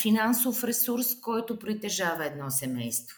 финансов 0.00 0.64
ресурс, 0.64 1.20
който 1.20 1.58
притежава 1.58 2.26
едно 2.26 2.50
семейство. 2.50 3.16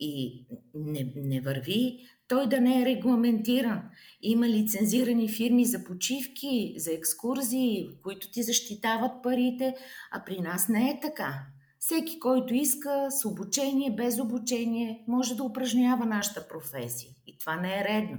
И 0.00 0.44
не, 0.74 1.12
не 1.16 1.40
върви 1.40 2.06
той 2.30 2.48
да 2.48 2.60
не 2.60 2.82
е 2.82 2.84
регламентиран. 2.84 3.82
Има 4.22 4.48
лицензирани 4.48 5.28
фирми 5.28 5.64
за 5.64 5.84
почивки, 5.84 6.74
за 6.76 6.92
екскурзии, 6.92 7.90
които 8.02 8.30
ти 8.30 8.42
защитават 8.42 9.22
парите, 9.22 9.74
а 10.10 10.24
при 10.24 10.40
нас 10.40 10.68
не 10.68 10.90
е 10.90 11.00
така. 11.00 11.46
Всеки, 11.90 12.20
който 12.20 12.54
иска 12.54 13.06
с 13.10 13.24
обучение, 13.24 13.90
без 13.90 14.20
обучение, 14.20 15.04
може 15.08 15.36
да 15.36 15.42
упражнява 15.42 16.06
нашата 16.06 16.48
професия. 16.48 17.10
И 17.26 17.38
това 17.38 17.56
не 17.56 17.80
е 17.80 17.84
редно. 17.84 18.18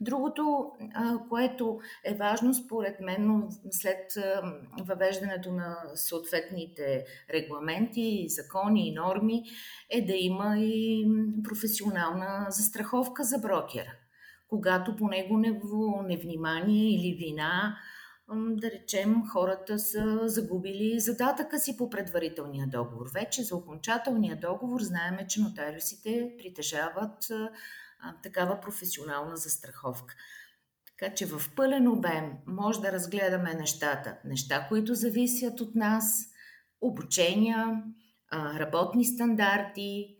Другото, 0.00 0.72
което 1.28 1.80
е 2.04 2.14
важно 2.14 2.54
според 2.54 3.00
мен, 3.00 3.48
след 3.70 4.12
въвеждането 4.80 5.52
на 5.52 5.76
съответните 5.94 7.04
регламенти, 7.34 8.26
закони 8.28 8.88
и 8.88 8.94
норми, 8.94 9.42
е 9.90 10.06
да 10.06 10.14
има 10.14 10.58
и 10.58 11.06
професионална 11.44 12.46
застраховка 12.48 13.24
за 13.24 13.38
брокера. 13.38 13.92
Когато 14.48 14.96
по 14.96 15.08
него 15.08 15.38
невнимание 16.08 16.94
или 16.94 17.16
вина 17.16 17.78
да 18.36 18.70
речем, 18.70 19.22
хората 19.32 19.78
са 19.78 20.28
загубили 20.28 21.00
задатъка 21.00 21.58
си 21.58 21.76
по 21.76 21.90
предварителния 21.90 22.66
договор. 22.66 23.06
Вече 23.14 23.42
за 23.42 23.56
окончателния 23.56 24.36
договор 24.36 24.80
знаеме, 24.80 25.26
че 25.26 25.40
нотариусите 25.40 26.30
притежават 26.38 27.28
такава 28.22 28.60
професионална 28.60 29.36
застраховка. 29.36 30.14
Така 30.86 31.14
че 31.14 31.26
в 31.26 31.42
пълен 31.56 31.88
обем 31.88 32.32
може 32.46 32.80
да 32.80 32.92
разгледаме 32.92 33.54
нещата. 33.54 34.18
Неща, 34.24 34.66
които 34.68 34.94
зависят 34.94 35.60
от 35.60 35.74
нас, 35.74 36.24
обучения, 36.80 37.82
работни 38.32 39.04
стандарти, 39.04 40.16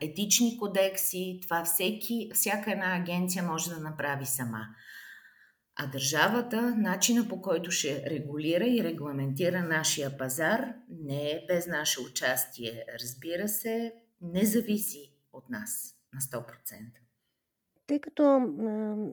етични 0.00 0.58
кодекси. 0.58 1.40
Това 1.42 1.64
всеки, 1.64 2.30
всяка 2.34 2.72
една 2.72 2.96
агенция 2.96 3.42
може 3.42 3.70
да 3.70 3.80
направи 3.80 4.26
сама. 4.26 4.66
А 5.76 5.86
държавата, 5.86 6.76
начина 6.76 7.28
по 7.28 7.42
който 7.42 7.70
ще 7.70 8.10
регулира 8.10 8.66
и 8.66 8.84
регламентира 8.84 9.62
нашия 9.62 10.18
пазар, 10.18 10.74
не 10.88 11.30
е 11.30 11.44
без 11.48 11.66
наше 11.66 12.00
участие. 12.00 12.84
Разбира 13.02 13.48
се, 13.48 13.94
не 14.20 14.44
зависи 14.44 15.12
от 15.32 15.50
нас 15.50 15.96
на 16.12 16.20
100%. 16.20 16.44
Тъй 17.86 18.00
като 18.00 18.22
а, 18.22 18.46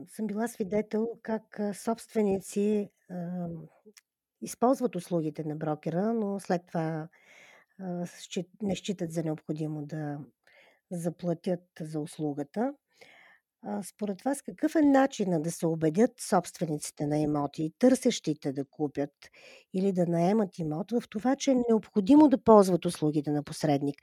съм 0.07 0.27
била 0.27 0.47
свидетел 0.47 1.07
как 1.21 1.59
собственици 1.73 2.89
а, 3.09 3.47
използват 4.41 4.95
услугите 4.95 5.43
на 5.43 5.55
брокера, 5.55 6.13
но 6.13 6.39
след 6.39 6.67
това 6.67 7.09
а, 7.79 8.05
не 8.61 8.75
считат 8.75 9.11
за 9.11 9.23
необходимо 9.23 9.85
да 9.85 10.19
заплатят 10.91 11.63
за 11.79 11.99
услугата. 11.99 12.73
Според 13.83 14.21
Вас 14.21 14.41
какъв 14.41 14.75
е 14.75 14.81
начинът 14.81 15.43
да 15.43 15.51
се 15.51 15.65
убедят 15.65 16.11
собствениците 16.29 17.07
на 17.07 17.17
имоти 17.19 17.73
търсещите 17.79 18.51
да 18.51 18.65
купят 18.65 19.11
или 19.73 19.91
да 19.91 20.05
наемат 20.05 20.59
имот 20.59 20.91
в 20.91 21.03
това, 21.09 21.35
че 21.35 21.51
е 21.51 21.55
необходимо 21.69 22.27
да 22.27 22.43
ползват 22.43 22.85
услугите 22.85 23.31
на 23.31 23.43
посредник? 23.43 23.95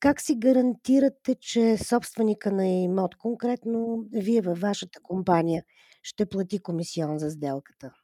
Как 0.00 0.20
си 0.20 0.36
гарантирате, 0.38 1.34
че 1.34 1.78
собственика 1.78 2.52
на 2.52 2.66
имот, 2.66 3.16
конкретно 3.16 4.04
Вие 4.12 4.40
във 4.40 4.60
Вашата 4.60 5.00
компания, 5.02 5.64
ще 6.02 6.26
плати 6.26 6.58
комисион 6.58 7.18
за 7.18 7.30
сделката? 7.30 8.01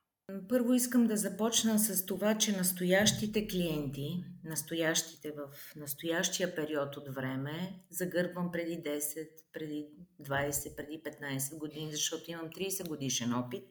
Първо 0.49 0.75
искам 0.75 1.07
да 1.07 1.17
започна 1.17 1.79
с 1.79 2.07
това, 2.07 2.39
че 2.39 2.57
настоящите 2.57 3.49
клиенти, 3.49 4.25
настоящите 4.45 5.31
в 5.31 5.77
настоящия 5.77 6.55
период 6.55 6.97
от 6.97 7.15
време, 7.15 7.83
загърбвам 7.91 8.51
преди 8.53 8.83
10, 8.83 9.29
преди 9.53 9.87
20, 10.23 10.77
преди 10.77 11.03
15 11.03 11.59
години, 11.59 11.93
защото 11.93 12.31
имам 12.31 12.47
30 12.47 12.89
годишен 12.89 13.35
опит, 13.35 13.65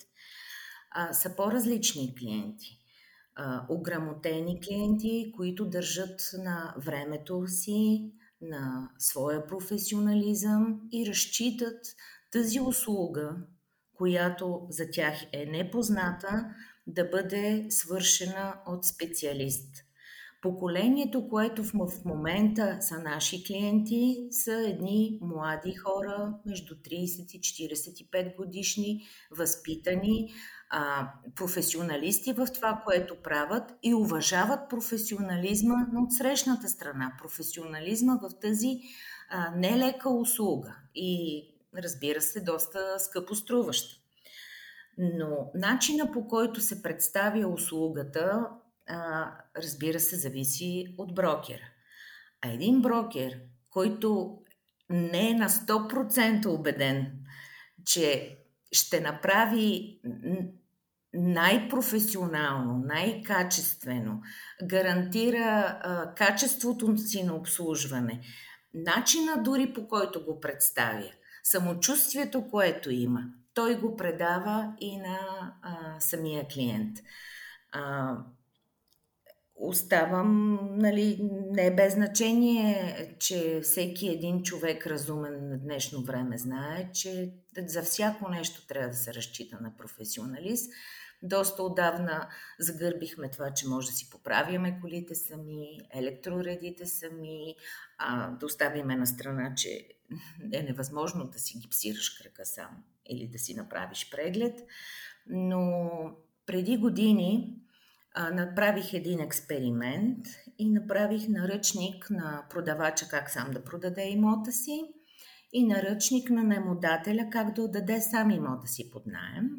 са 1.11 1.35
по-различни 1.35 2.15
клиенти. 2.15 2.79
Ограмотени 3.69 4.61
клиенти, 4.61 5.33
които 5.35 5.65
държат 5.65 6.21
на 6.33 6.75
времето 6.77 7.47
си, 7.47 8.11
на 8.41 8.89
своя 8.99 9.47
професионализъм 9.47 10.81
и 10.91 11.05
разчитат 11.09 11.85
тази 12.31 12.59
услуга, 12.59 13.35
която 13.97 14.67
за 14.69 14.89
тях 14.91 15.13
е 15.33 15.45
непозната, 15.45 16.55
да 16.87 17.05
бъде 17.05 17.65
свършена 17.69 18.53
от 18.65 18.85
специалист. 18.85 19.83
Поколението, 20.41 21.29
което 21.29 21.63
в 21.63 21.75
момента 22.05 22.77
са 22.81 22.99
наши 22.99 23.43
клиенти, 23.43 24.27
са 24.31 24.53
едни 24.53 25.19
млади 25.21 25.75
хора, 25.75 26.33
между 26.45 26.75
30 26.75 27.35
и 27.35 27.41
45 27.41 28.35
годишни, 28.35 29.07
възпитани, 29.31 30.33
професионалисти 31.35 32.33
в 32.33 32.47
това, 32.53 32.81
което 32.85 33.21
правят 33.23 33.73
и 33.83 33.93
уважават 33.93 34.69
професионализма 34.69 35.75
от 35.95 36.13
срещната 36.13 36.67
страна, 36.67 37.13
професионализма 37.21 38.19
в 38.21 38.39
тази 38.41 38.79
нелека 39.55 40.09
услуга 40.09 40.75
и 40.95 41.43
разбира 41.77 42.21
се, 42.21 42.41
доста 42.41 42.99
скъпо 42.99 43.35
струваща. 43.35 43.95
Но 44.97 45.51
начина 45.55 46.11
по 46.11 46.27
който 46.27 46.61
се 46.61 46.83
представя 46.83 47.47
услугата, 47.47 48.49
а, 48.87 49.31
разбира 49.57 49.99
се, 49.99 50.15
зависи 50.15 50.95
от 50.97 51.15
брокера. 51.15 51.69
А 52.41 52.49
един 52.49 52.81
брокер, 52.81 53.39
който 53.69 54.37
не 54.89 55.29
е 55.29 55.33
на 55.33 55.49
100% 55.49 56.45
убеден, 56.45 57.11
че 57.85 58.37
ще 58.71 59.01
направи 59.01 59.99
най-професионално, 61.13 62.83
най-качествено, 62.85 64.21
гарантира 64.63 65.79
а, 65.81 66.13
качеството 66.13 66.97
си 66.97 67.23
на 67.23 67.35
обслужване, 67.35 68.21
начина 68.73 69.43
дори 69.43 69.73
по 69.73 69.87
който 69.87 70.25
го 70.25 70.39
представя, 70.39 71.11
самочувствието, 71.49 72.49
което 72.49 72.91
има, 72.91 73.23
той 73.53 73.79
го 73.79 73.95
предава 73.95 74.75
и 74.79 74.97
на 74.97 75.19
а, 75.61 75.99
самия 75.99 76.47
клиент. 76.47 76.97
А, 77.71 78.15
оставам, 79.55 80.59
нали, 80.77 81.29
не 81.51 81.65
е 81.67 81.75
без 81.75 81.93
значение, 81.93 83.15
че 83.19 83.59
всеки 83.63 84.07
един 84.07 84.43
човек 84.43 84.87
разумен 84.87 85.49
на 85.49 85.57
днешно 85.57 86.03
време 86.03 86.37
знае, 86.37 86.91
че 86.93 87.33
за 87.57 87.83
всяко 87.83 88.29
нещо 88.29 88.67
трябва 88.67 88.89
да 88.89 88.95
се 88.95 89.13
разчита 89.13 89.57
на 89.61 89.77
професионалист. 89.77 90.73
Доста 91.23 91.63
отдавна 91.63 92.29
загърбихме 92.59 93.29
това, 93.29 93.53
че 93.53 93.67
може 93.67 93.87
да 93.87 93.93
си 93.93 94.09
поправяме 94.09 94.79
колите 94.81 95.15
сами, 95.15 95.79
електроредите 95.93 96.85
сами, 96.85 97.55
а, 97.97 98.29
да 98.29 98.45
на 98.95 99.07
страна, 99.07 99.53
че 99.55 99.96
е 100.53 100.63
невъзможно 100.63 101.27
да 101.27 101.39
си 101.39 101.59
гипсираш 101.59 102.09
крака 102.09 102.45
сам 102.45 102.83
или 103.09 103.27
да 103.27 103.39
си 103.39 103.55
направиш 103.55 104.09
преглед. 104.11 104.59
Но 105.27 105.91
преди 106.45 106.77
години 106.77 107.61
а, 108.13 108.31
направих 108.31 108.93
един 108.93 109.19
експеримент 109.19 110.25
и 110.57 110.69
направих 110.69 111.27
наръчник 111.27 112.09
на 112.09 112.45
продавача 112.49 113.07
как 113.09 113.29
сам 113.29 113.51
да 113.51 113.63
продаде 113.63 114.09
имота 114.09 114.51
си 114.51 114.81
и 115.53 115.67
наръчник 115.67 116.29
на 116.29 116.43
наемодателя 116.43 117.29
как 117.31 117.55
да 117.55 117.61
отдаде 117.61 118.01
сам 118.01 118.31
имота 118.31 118.67
си 118.67 118.91
под 118.91 119.03
найем. 119.05 119.49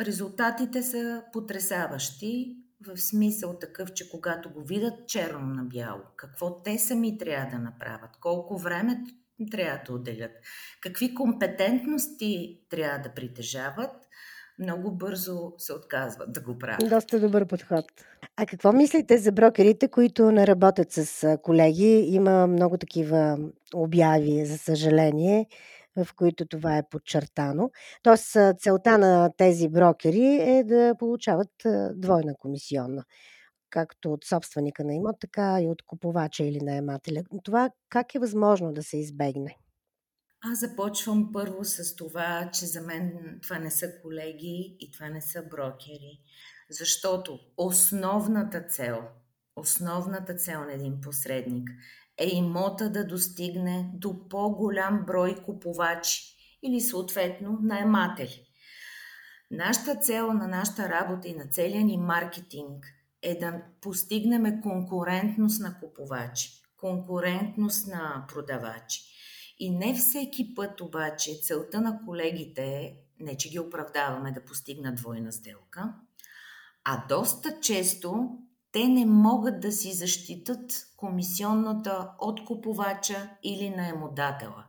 Резултатите 0.00 0.82
са 0.82 1.24
потрясаващи, 1.32 2.63
в 2.86 2.96
смисъл 2.96 3.58
такъв, 3.58 3.92
че 3.92 4.10
когато 4.10 4.50
го 4.50 4.64
видят 4.64 5.08
черно 5.08 5.46
на 5.46 5.64
бяло, 5.64 6.00
какво 6.16 6.62
те 6.62 6.78
сами 6.78 7.18
трябва 7.18 7.50
да 7.50 7.58
направят, 7.58 8.10
колко 8.20 8.58
време 8.58 9.00
трябва 9.50 9.80
да 9.86 9.92
отделят, 9.92 10.32
какви 10.80 11.14
компетентности 11.14 12.60
трябва 12.70 12.98
да 12.98 13.14
притежават, 13.14 13.90
много 14.58 14.92
бързо 14.92 15.52
се 15.58 15.72
отказват 15.72 16.32
да 16.32 16.40
го 16.40 16.58
правят. 16.58 16.90
Доста 16.90 17.20
добър 17.20 17.46
подход. 17.46 17.84
А 18.36 18.46
какво 18.46 18.72
мислите 18.72 19.18
за 19.18 19.32
брокерите, 19.32 19.88
които 19.88 20.32
не 20.32 20.46
работят 20.46 20.92
с 20.92 21.38
колеги? 21.42 22.06
Има 22.08 22.46
много 22.46 22.78
такива 22.78 23.38
обяви, 23.74 24.46
за 24.46 24.58
съжаление, 24.58 25.46
в 25.96 26.14
които 26.16 26.46
това 26.46 26.78
е 26.78 26.88
подчертано. 26.90 27.70
Тоест, 28.02 28.36
целта 28.58 28.98
на 28.98 29.30
тези 29.36 29.68
брокери 29.68 30.40
е 30.40 30.64
да 30.64 30.94
получават 30.98 31.50
двойна 31.94 32.34
комисионна 32.38 33.04
както 33.74 34.12
от 34.12 34.24
собственика 34.24 34.84
на 34.84 34.94
имот, 34.94 35.16
така 35.20 35.60
и 35.60 35.68
от 35.68 35.82
купувача 35.82 36.44
или 36.44 36.60
наемателя. 36.60 37.22
Това 37.44 37.70
как 37.88 38.14
е 38.14 38.18
възможно 38.18 38.72
да 38.72 38.82
се 38.82 38.96
избегне? 38.96 39.56
Аз 40.40 40.60
започвам 40.60 41.32
първо 41.32 41.64
с 41.64 41.96
това, 41.96 42.50
че 42.52 42.66
за 42.66 42.80
мен 42.80 43.38
това 43.42 43.58
не 43.58 43.70
са 43.70 43.86
колеги 44.02 44.76
и 44.80 44.90
това 44.90 45.08
не 45.08 45.20
са 45.20 45.42
брокери, 45.42 46.20
защото 46.70 47.38
основната 47.56 48.62
цел, 48.62 49.02
основната 49.56 50.34
цел 50.34 50.64
на 50.64 50.72
един 50.72 51.00
посредник 51.00 51.70
е 52.18 52.28
имота 52.28 52.90
да 52.90 53.06
достигне 53.06 53.90
до 53.94 54.28
по-голям 54.28 55.04
брой 55.06 55.36
купувачи 55.44 56.22
или 56.62 56.80
съответно 56.80 57.58
наематели. 57.62 58.46
Нашата 59.50 59.96
цел 59.96 60.32
на 60.32 60.48
нашата 60.48 60.88
работа 60.88 61.28
и 61.28 61.34
на 61.34 61.46
целия 61.46 61.84
ни 61.84 61.96
маркетинг 61.96 62.86
е 63.22 63.38
да 63.38 63.62
постигнем 63.80 64.60
конкурентност 64.62 65.62
на 65.62 65.78
купувачи, 65.80 66.50
конкурентност 66.76 67.88
на 67.88 68.24
продавачи. 68.28 69.00
И 69.58 69.70
не 69.70 69.94
всеки 69.94 70.54
път 70.54 70.80
обаче 70.80 71.40
целта 71.42 71.80
на 71.80 72.00
колегите 72.06 72.62
е, 72.62 72.96
не 73.20 73.36
че 73.36 73.50
ги 73.50 73.58
оправдаваме 73.58 74.32
да 74.32 74.44
постигнат 74.44 74.94
двойна 74.94 75.32
сделка, 75.32 75.94
а 76.84 77.06
доста 77.08 77.60
често 77.60 78.38
те 78.74 78.88
не 78.88 79.06
могат 79.06 79.60
да 79.60 79.72
си 79.72 79.92
защитат 79.92 80.86
комисионната 80.96 82.10
от 82.18 82.44
купувача 82.44 83.30
или 83.42 83.70
наемодателя. 83.70 84.64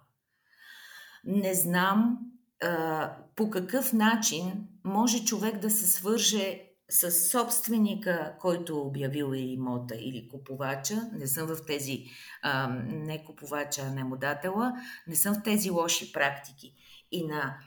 Не 1.23 1.53
знам 1.53 2.17
а, 2.63 3.17
по 3.35 3.49
какъв 3.49 3.93
начин 3.93 4.67
може 4.83 5.25
човек 5.25 5.59
да 5.59 5.71
се 5.71 5.87
свърже 5.91 6.61
с 6.89 7.11
собственика, 7.11 8.35
който 8.39 8.73
е 8.73 8.75
обявил 8.75 9.33
имота 9.35 9.95
или 9.95 10.29
купувача, 10.29 11.01
не 11.13 11.27
съм 11.27 11.47
в 11.47 11.65
тези, 11.67 12.05
а, 12.41 12.67
не 12.85 13.25
купувача, 13.25 13.81
а 13.81 13.93
наемодателя, 13.93 14.73
не 15.07 15.15
съм 15.15 15.35
в 15.35 15.43
тези 15.43 15.69
лоши 15.69 16.11
практики. 16.11 16.75
И 17.11 17.27
на 17.27 17.57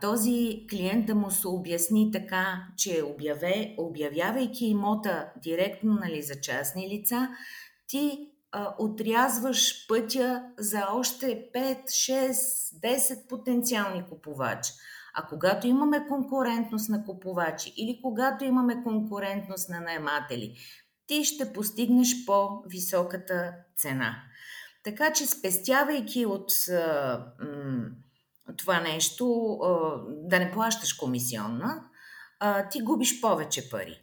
този 0.00 0.66
клиент 0.70 1.06
да 1.06 1.14
му 1.14 1.30
се 1.30 1.48
обясни 1.48 2.10
така, 2.12 2.66
че 2.76 3.02
обяве, 3.02 3.74
обявявайки 3.78 4.66
имота 4.66 5.32
директно 5.42 5.94
нали, 5.94 6.22
за 6.22 6.40
частни 6.40 6.88
лица, 6.88 7.28
ти 7.88 8.30
а, 8.52 8.74
отрязваш 8.78 9.86
пътя 9.88 10.42
за 10.58 10.86
още 10.92 11.50
5, 11.54 11.84
6, 11.84 12.30
10 12.82 13.28
потенциални 13.28 14.04
купувача. 14.08 14.72
А 15.14 15.26
когато 15.26 15.66
имаме 15.66 16.06
конкурентност 16.08 16.88
на 16.88 17.04
купувачи 17.04 17.74
или 17.76 18.00
когато 18.02 18.44
имаме 18.44 18.82
конкурентност 18.82 19.68
на 19.68 19.80
наематели, 19.80 20.56
ти 21.06 21.24
ще 21.24 21.52
постигнеш 21.52 22.26
по-високата 22.26 23.52
цена. 23.76 24.16
Така 24.84 25.12
че 25.12 25.26
спестявайки 25.26 26.26
от 26.26 26.50
а, 26.70 27.26
м- 27.40 27.88
това 28.56 28.80
нещо, 28.80 29.58
да 30.08 30.38
не 30.38 30.52
плащаш 30.52 30.92
комисионна, 30.92 31.84
ти 32.70 32.80
губиш 32.80 33.20
повече 33.20 33.70
пари. 33.70 34.00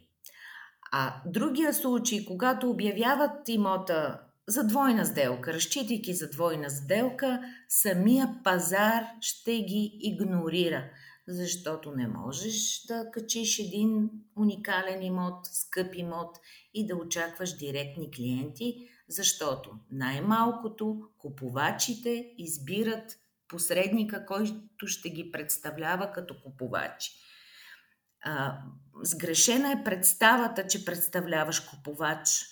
А 0.91 1.13
другия 1.25 1.73
случай, 1.73 2.25
когато 2.25 2.69
обявяват 2.69 3.49
имота 3.49 4.19
за 4.47 4.63
двойна 4.63 5.05
сделка, 5.05 5.53
разчитайки 5.53 6.13
за 6.13 6.29
двойна 6.29 6.69
сделка, 6.69 7.41
самия 7.69 8.39
пазар 8.43 9.03
ще 9.21 9.51
ги 9.51 9.97
игнорира, 10.01 10.83
защото 11.27 11.91
не 11.91 12.07
можеш 12.07 12.85
да 12.87 13.11
качиш 13.11 13.59
един 13.59 14.09
уникален 14.37 15.03
имот, 15.03 15.45
скъп 15.45 15.95
имот 15.95 16.39
и 16.73 16.87
да 16.87 16.95
очакваш 16.95 17.57
директни 17.57 18.11
клиенти, 18.11 18.89
защото 19.07 19.71
най-малкото 19.91 21.01
купувачите 21.17 22.33
избират 22.37 23.19
посредника, 23.53 24.25
който 24.25 24.87
ще 24.87 25.09
ги 25.09 25.31
представлява 25.31 26.11
като 26.11 26.41
купувачи. 26.43 27.11
А, 28.25 28.57
сгрешена 29.03 29.71
е 29.71 29.83
представата, 29.83 30.67
че 30.67 30.85
представляваш 30.85 31.59
купувач. 31.59 32.45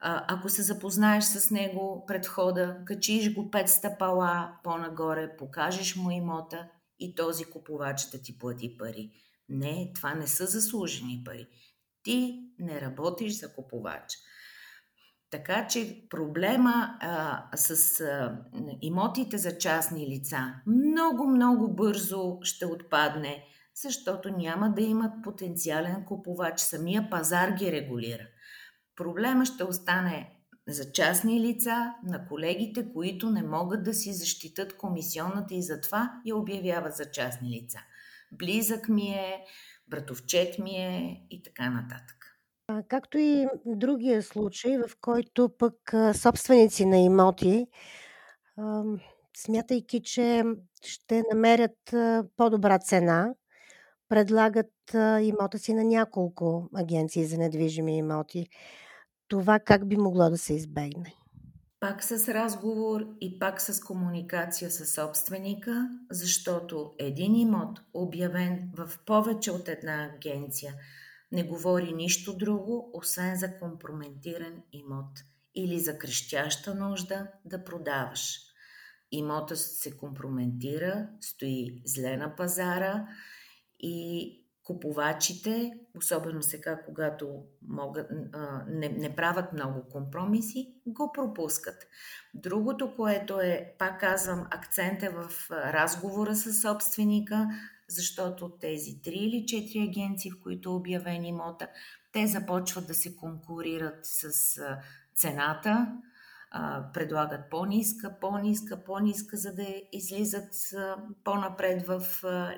А, 0.00 0.24
ако 0.28 0.48
се 0.48 0.62
запознаеш 0.62 1.24
с 1.24 1.50
него 1.50 2.04
пред 2.06 2.26
хода, 2.26 2.78
качиш 2.84 3.34
го 3.34 3.50
пет 3.50 3.68
стъпала 3.68 4.52
по-нагоре, 4.64 5.36
покажеш 5.36 5.96
му 5.96 6.10
имота 6.10 6.68
и 6.98 7.14
този 7.14 7.44
купувач 7.44 8.10
да 8.10 8.22
ти 8.22 8.38
плати 8.38 8.76
пари. 8.78 9.10
Не, 9.48 9.92
това 9.94 10.14
не 10.14 10.26
са 10.26 10.46
заслужени 10.46 11.22
пари. 11.24 11.48
Ти 12.02 12.40
не 12.58 12.80
работиш 12.80 13.40
за 13.40 13.54
купувач. 13.54 14.18
Така 15.32 15.66
че 15.66 16.08
проблема 16.10 16.98
а, 17.00 17.42
с 17.56 18.00
а, 18.00 18.38
имотите 18.82 19.38
за 19.38 19.58
частни 19.58 20.06
лица 20.06 20.54
много, 20.66 21.26
много 21.26 21.74
бързо 21.74 22.38
ще 22.42 22.66
отпадне, 22.66 23.44
защото 23.82 24.30
няма 24.30 24.70
да 24.70 24.82
имат 24.82 25.12
потенциален 25.24 26.04
купувач. 26.04 26.60
Самия 26.60 27.10
пазар 27.10 27.50
ги 27.50 27.72
регулира. 27.72 28.26
Проблема 28.96 29.44
ще 29.44 29.64
остане 29.64 30.30
за 30.68 30.92
частни 30.92 31.40
лица, 31.40 31.94
на 32.04 32.28
колегите, 32.28 32.92
които 32.92 33.30
не 33.30 33.42
могат 33.42 33.84
да 33.84 33.94
си 33.94 34.12
защитат 34.12 34.76
комисионната 34.76 35.54
и 35.54 35.62
затова 35.62 36.20
я 36.24 36.36
обявяват 36.36 36.96
за 36.96 37.10
частни 37.10 37.50
лица. 37.50 37.78
Близък 38.32 38.88
ми 38.88 39.08
е, 39.08 39.44
братовчет 39.88 40.58
ми 40.58 40.70
е 40.70 41.26
и 41.30 41.42
така 41.42 41.70
нататък. 41.70 42.21
Както 42.88 43.18
и 43.18 43.46
другия 43.66 44.22
случай, 44.22 44.78
в 44.78 44.90
който 45.00 45.50
пък 45.58 45.74
собственици 46.14 46.84
на 46.84 46.98
имоти, 46.98 47.66
смятайки, 49.36 50.02
че 50.02 50.44
ще 50.82 51.22
намерят 51.32 51.94
по-добра 52.36 52.78
цена, 52.78 53.34
предлагат 54.08 54.72
имота 55.22 55.58
си 55.58 55.74
на 55.74 55.84
няколко 55.84 56.68
агенции 56.74 57.24
за 57.24 57.38
недвижими 57.38 57.98
имоти. 57.98 58.46
Това 59.28 59.58
как 59.58 59.88
би 59.88 59.96
могло 59.96 60.30
да 60.30 60.38
се 60.38 60.54
избегне? 60.54 61.14
Пак 61.80 62.04
с 62.04 62.28
разговор 62.28 63.00
и 63.20 63.38
пак 63.38 63.60
с 63.60 63.80
комуникация 63.80 64.70
с 64.70 64.86
собственика, 64.86 65.88
защото 66.10 66.92
един 66.98 67.34
имот, 67.34 67.80
обявен 67.94 68.70
в 68.76 68.90
повече 69.06 69.50
от 69.50 69.68
една 69.68 70.10
агенция, 70.14 70.74
не 71.32 71.42
говори 71.42 71.92
нищо 71.92 72.36
друго, 72.36 72.90
освен 72.94 73.36
за 73.36 73.58
компрометиран 73.58 74.62
имот 74.72 75.18
или 75.54 75.78
за 75.78 75.98
крещяща 75.98 76.74
нужда 76.74 77.28
да 77.44 77.64
продаваш. 77.64 78.38
Имотът 79.12 79.58
се 79.58 79.96
компрометира, 79.96 81.08
стои 81.20 81.82
зле 81.84 82.16
на 82.16 82.36
пазара 82.36 83.08
и 83.80 84.38
купувачите, 84.64 85.72
особено 85.96 86.42
сега, 86.42 86.82
когато 86.86 87.44
могат, 87.68 88.06
не, 88.68 88.88
не 88.88 89.16
правят 89.16 89.52
много 89.52 89.88
компромиси, 89.88 90.74
го 90.86 91.12
пропускат. 91.12 91.86
Другото, 92.34 92.96
което 92.96 93.40
е, 93.40 93.74
пак 93.78 94.00
казвам, 94.00 94.46
акцент 94.50 95.02
е 95.02 95.08
в 95.08 95.50
разговора 95.50 96.34
с 96.34 96.62
собственика, 96.62 97.48
защото 97.94 98.50
тези 98.60 99.02
три 99.02 99.14
или 99.14 99.46
четири 99.46 99.84
агенции, 99.84 100.30
в 100.30 100.42
които 100.42 100.68
е 100.68 100.72
обявен 100.72 101.24
имота, 101.24 101.68
те 102.12 102.26
започват 102.26 102.86
да 102.86 102.94
се 102.94 103.16
конкурират 103.16 103.98
с 104.02 104.30
цената, 105.14 105.86
предлагат 106.92 107.50
по-ниска, 107.50 108.16
по-ниска, 108.20 108.84
по-ниска, 108.84 109.36
за 109.36 109.54
да 109.54 109.66
излизат 109.92 110.54
по-напред 111.24 111.86
в 111.86 112.02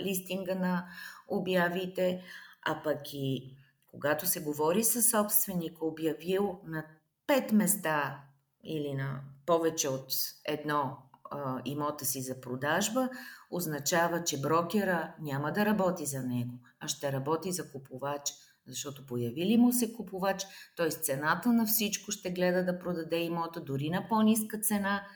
листинга 0.00 0.54
на 0.54 0.86
обявите, 1.28 2.22
а 2.62 2.82
пък 2.82 3.00
и 3.12 3.56
когато 3.86 4.26
се 4.26 4.40
говори 4.40 4.84
с 4.84 5.02
собственик, 5.02 5.82
обявил 5.82 6.60
на 6.66 6.84
пет 7.26 7.52
места 7.52 8.20
или 8.64 8.94
на 8.94 9.20
повече 9.46 9.88
от 9.88 10.12
едно 10.44 10.96
а, 11.30 11.60
имота 11.64 12.04
си 12.04 12.22
за 12.22 12.40
продажба, 12.40 13.08
означава, 13.56 14.24
че 14.24 14.40
брокера 14.40 15.14
няма 15.20 15.52
да 15.52 15.66
работи 15.66 16.06
за 16.06 16.22
него, 16.22 16.54
а 16.80 16.88
ще 16.88 17.12
работи 17.12 17.52
за 17.52 17.72
купувач. 17.72 18.32
Защото 18.66 19.06
появи 19.06 19.46
ли 19.46 19.56
му 19.56 19.72
се 19.72 19.92
купувач, 19.92 20.46
т.е. 20.76 20.90
цената 20.90 21.52
на 21.52 21.66
всичко 21.66 22.10
ще 22.10 22.30
гледа 22.30 22.64
да 22.64 22.78
продаде 22.78 23.16
имота 23.16 23.60
дори 23.60 23.90
на 23.90 24.08
по-ниска 24.08 24.58
цена, 24.58 25.06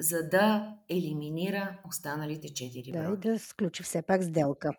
за 0.00 0.28
да 0.28 0.76
елиминира 0.88 1.78
останалите 1.88 2.54
четири 2.54 2.92
Да, 2.92 3.14
и 3.14 3.16
да 3.16 3.38
сключи 3.38 3.82
все 3.82 4.02
пак 4.02 4.22
сделка. 4.22 4.72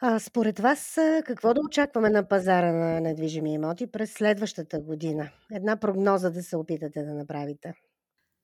А 0.00 0.18
според 0.18 0.58
Вас, 0.58 0.98
какво 1.26 1.54
да 1.54 1.60
очакваме 1.60 2.10
на 2.10 2.28
пазара 2.28 2.72
на 2.72 3.00
недвижими 3.00 3.54
имоти 3.54 3.86
през 3.86 4.12
следващата 4.12 4.80
година? 4.80 5.30
Една 5.52 5.76
прогноза 5.76 6.30
да 6.30 6.42
се 6.42 6.56
опитате 6.56 7.02
да 7.02 7.14
направите. 7.14 7.74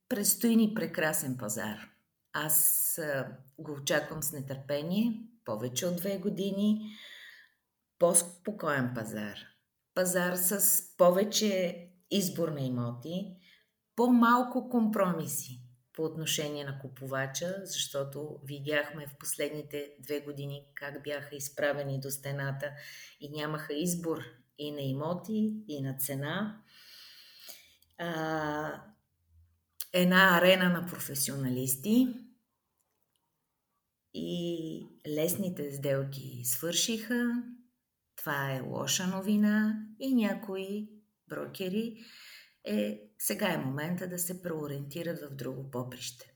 Предстои 0.08 0.56
ни 0.56 0.74
прекрасен 0.74 1.36
пазар. 1.36 1.91
Аз 2.32 3.00
го 3.58 3.72
очаквам 3.72 4.22
с 4.22 4.32
нетърпение, 4.32 5.22
повече 5.44 5.86
от 5.86 5.96
две 5.96 6.18
години. 6.18 6.96
По-спокоен 7.98 8.92
пазар. 8.94 9.38
Пазар 9.94 10.34
с 10.36 10.82
повече 10.96 11.78
избор 12.10 12.48
на 12.48 12.60
имоти, 12.60 13.36
по-малко 13.96 14.68
компромиси 14.68 15.62
по 15.92 16.02
отношение 16.02 16.64
на 16.64 16.78
купувача, 16.78 17.54
защото 17.64 18.38
видяхме 18.44 19.06
в 19.06 19.18
последните 19.18 19.90
две 20.00 20.20
години 20.20 20.66
как 20.74 21.02
бяха 21.02 21.36
изправени 21.36 22.00
до 22.00 22.10
стената 22.10 22.70
и 23.20 23.30
нямаха 23.30 23.74
избор 23.74 24.18
и 24.58 24.70
на 24.70 24.80
имоти, 24.80 25.54
и 25.68 25.82
на 25.82 25.96
цена. 25.96 26.62
А, 27.98 28.82
една 29.92 30.38
арена 30.38 30.68
на 30.68 30.86
професионалисти 30.86 32.08
и 34.14 34.86
лесните 35.08 35.70
сделки 35.70 36.42
свършиха. 36.44 37.42
Това 38.16 38.52
е 38.52 38.60
лоша 38.60 39.06
новина 39.06 39.86
и 40.00 40.14
някои 40.14 40.88
брокери 41.28 42.04
е 42.64 43.00
сега 43.18 43.52
е 43.52 43.58
момента 43.58 44.08
да 44.08 44.18
се 44.18 44.42
преориентират 44.42 45.20
в 45.20 45.34
друго 45.34 45.70
поприще. 45.70 46.34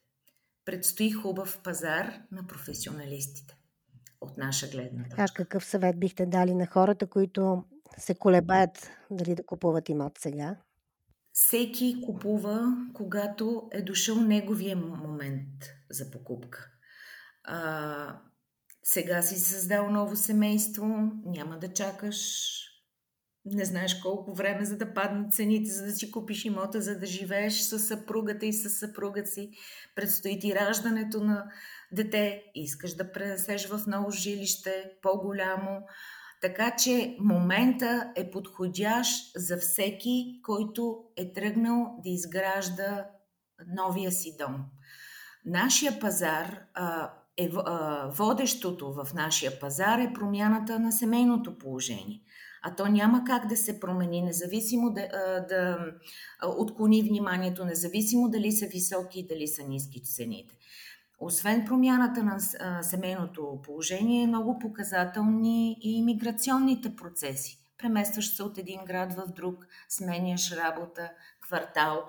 Предстои 0.65 1.11
хубав 1.11 1.61
пазар 1.65 2.23
на 2.33 2.47
професионалистите 2.47 3.59
от 4.21 4.37
наша 4.39 4.69
гледна 4.69 5.05
точка. 5.05 5.23
А 5.23 5.35
какъв 5.35 5.65
съвет 5.65 6.01
бихте 6.01 6.27
дали 6.27 6.55
на 6.55 6.67
хората, 6.67 7.07
които 7.07 7.65
се 7.99 8.15
колебаят 8.15 8.91
дали 9.11 9.35
да 9.35 9.47
купуват 9.47 9.89
имот 9.89 10.19
сега? 10.19 10.57
Всеки 11.39 12.03
купува, 12.07 12.77
когато 12.95 13.69
е 13.73 13.83
дошъл 13.83 14.21
неговия 14.21 14.77
момент 14.77 15.65
за 15.91 16.11
покупка. 16.11 16.71
А, 17.45 18.21
сега 18.83 19.23
си 19.23 19.39
създал 19.39 19.91
ново 19.91 20.17
семейство, 20.17 20.87
няма 21.25 21.59
да 21.59 21.73
чакаш 21.73 22.17
не 23.45 23.65
знаеш 23.65 24.01
колко 24.01 24.35
време 24.35 24.65
за 24.65 24.77
да 24.77 24.95
паднат 24.95 25.35
цените, 25.35 25.71
за 25.71 25.87
да 25.87 25.93
си 25.93 26.11
купиш 26.11 26.45
имота, 26.45 26.81
за 26.81 26.99
да 26.99 27.07
живееш 27.07 27.61
с 27.61 27.79
съпругата 27.79 28.47
и 28.47 28.53
с 28.53 28.71
съпруга 28.71 29.27
си. 29.27 29.51
Предстои 29.95 30.39
ти 30.39 30.55
раждането 30.55 31.21
на 31.21 31.51
дете, 31.93 32.43
искаш 32.55 32.95
да 32.95 33.13
пренесеш 33.13 33.67
в 33.67 33.81
ново 33.87 34.11
жилище, 34.11 34.91
по-голямо. 35.03 35.81
Така 36.41 36.77
че 36.77 37.17
момента 37.21 38.13
е 38.17 38.31
подходящ 38.31 39.33
за 39.37 39.59
всеки, 39.59 40.41
който 40.43 41.05
е 41.17 41.33
тръгнал 41.33 41.97
да 42.05 42.09
изгражда 42.11 43.07
новия 43.67 44.13
си 44.13 44.37
дом. 44.39 44.65
Нашия 45.45 46.01
пазар 46.01 46.61
е, 47.37 47.51
водещото 48.09 48.93
в 48.93 49.09
нашия 49.15 49.61
пазар 49.61 49.99
е 49.99 50.13
промяната 50.13 50.79
на 50.79 50.93
семейното 50.93 51.59
положение 51.59 52.21
а 52.67 52.75
то 52.77 52.87
няма 52.87 53.25
как 53.25 53.47
да 53.47 53.57
се 53.57 53.81
промени, 53.81 54.23
независимо 54.23 54.91
да, 54.91 55.09
да 55.49 55.79
отклони 56.59 57.03
вниманието, 57.03 57.65
независимо 57.65 58.29
дали 58.29 58.53
са 58.53 58.67
високи 58.67 59.21
и 59.21 59.27
дали 59.27 59.49
са 59.49 59.63
ниски 59.63 60.03
цените. 60.03 60.55
Освен 61.19 61.65
промяната 61.65 62.23
на 62.23 62.41
семейното 62.83 63.61
положение, 63.63 64.23
е 64.23 64.27
много 64.27 64.59
показателни 64.59 65.77
и 65.81 65.99
иммиграционните 65.99 66.97
процеси. 66.97 67.59
Преместваш 67.79 68.37
се 68.37 68.43
от 68.43 68.59
един 68.59 68.85
град 68.85 69.13
в 69.13 69.27
друг, 69.37 69.67
сменяш 69.89 70.53
работа, 70.53 71.11
квартал. 71.41 72.05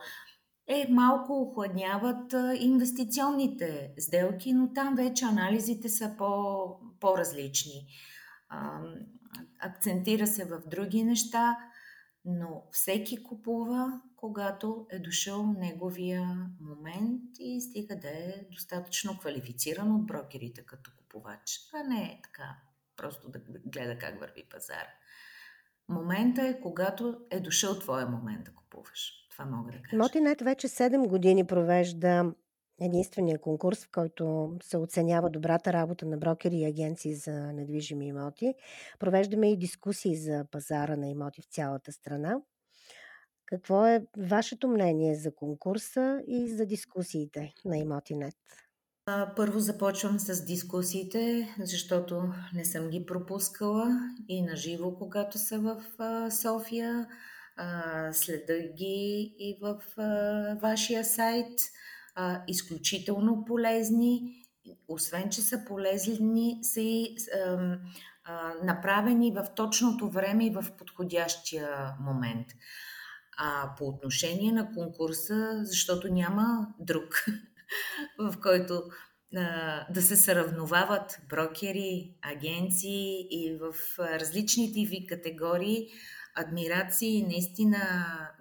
Е, 0.67 0.87
малко 0.89 1.41
охладняват 1.41 2.35
инвестиционните 2.59 3.93
сделки, 3.97 4.53
но 4.53 4.73
там 4.73 4.95
вече 4.95 5.25
анализите 5.25 5.89
са 5.89 6.15
по, 6.17 6.65
по-различни 6.99 7.87
акцентира 9.59 10.27
се 10.27 10.45
в 10.45 10.61
други 10.67 11.03
неща, 11.03 11.57
но 12.25 12.63
всеки 12.71 13.23
купува, 13.23 14.01
когато 14.15 14.87
е 14.89 14.99
дошъл 14.99 15.53
неговия 15.53 16.49
момент 16.61 17.21
и 17.39 17.61
стига 17.61 17.95
да 17.95 18.09
е 18.09 18.33
достатъчно 18.51 19.17
квалифициран 19.17 19.95
от 19.95 20.05
брокерите 20.05 20.61
като 20.65 20.91
купувач, 20.97 21.59
а 21.73 21.83
не 21.83 22.03
е 22.03 22.19
така 22.23 22.55
просто 22.97 23.29
да 23.29 23.39
гледа 23.65 23.97
как 23.97 24.19
върви 24.19 24.43
пазара. 24.49 24.93
Момента 25.89 26.47
е 26.47 26.61
когато 26.61 27.21
е 27.31 27.39
дошъл 27.39 27.79
твоя 27.79 28.07
момент 28.07 28.43
да 28.43 28.51
купуваш. 28.51 29.27
Това 29.31 29.45
мога 29.45 29.71
да 29.71 29.81
кажа. 29.81 29.97
Мотинет 29.97 30.41
вече 30.41 30.67
7 30.67 31.07
години 31.07 31.47
провежда 31.47 32.33
единствения 32.81 33.39
конкурс, 33.39 33.85
в 33.85 33.91
който 33.91 34.55
се 34.63 34.77
оценява 34.77 35.29
добрата 35.29 35.73
работа 35.73 36.05
на 36.05 36.17
брокери 36.17 36.55
и 36.55 36.65
агенции 36.65 37.15
за 37.15 37.31
недвижими 37.31 38.07
имоти. 38.07 38.53
Провеждаме 38.99 39.51
и 39.51 39.57
дискусии 39.57 40.15
за 40.15 40.45
пазара 40.51 40.95
на 40.95 41.09
имоти 41.09 41.41
в 41.41 41.45
цялата 41.45 41.91
страна. 41.91 42.37
Какво 43.45 43.85
е 43.85 44.05
вашето 44.17 44.67
мнение 44.67 45.15
за 45.15 45.35
конкурса 45.35 46.21
и 46.27 46.49
за 46.49 46.65
дискусиите 46.65 47.53
на 47.65 47.77
Имотинет? 47.77 48.35
Първо 49.35 49.59
започвам 49.59 50.19
с 50.19 50.45
дискусиите, 50.45 51.55
защото 51.59 52.23
не 52.53 52.65
съм 52.65 52.89
ги 52.89 53.05
пропускала 53.05 53.87
и 54.27 54.41
на 54.41 54.55
живо, 54.55 54.95
когато 54.95 55.37
са 55.37 55.59
в 55.59 55.83
София. 56.31 57.07
Следа 58.11 58.59
ги 58.59 59.35
и 59.39 59.57
в 59.61 59.81
вашия 60.61 61.05
сайт. 61.05 61.59
Изключително 62.47 63.45
полезни. 63.45 64.43
Освен, 64.87 65.29
че 65.29 65.41
са 65.41 65.65
полезни, 65.65 66.59
са 66.61 66.81
и 66.81 67.15
направени 68.63 69.31
в 69.31 69.45
точното 69.55 70.09
време 70.09 70.45
и 70.45 70.49
в 70.49 70.65
подходящия 70.77 71.95
момент. 71.99 72.47
А 73.37 73.75
по 73.77 73.87
отношение 73.87 74.51
на 74.51 74.73
конкурса, 74.73 75.59
защото 75.63 76.13
няма 76.13 76.67
друг, 76.79 77.25
в 78.19 78.35
който 78.41 78.83
а, 79.35 79.85
да 79.93 80.01
се 80.01 80.15
сравновават 80.15 81.19
брокери, 81.29 82.15
агенции 82.21 83.27
и 83.31 83.57
в 83.61 83.99
различните 83.99 84.79
ви 84.79 85.07
категории, 85.07 85.87
адмирации, 86.35 87.23
наистина 87.23 87.77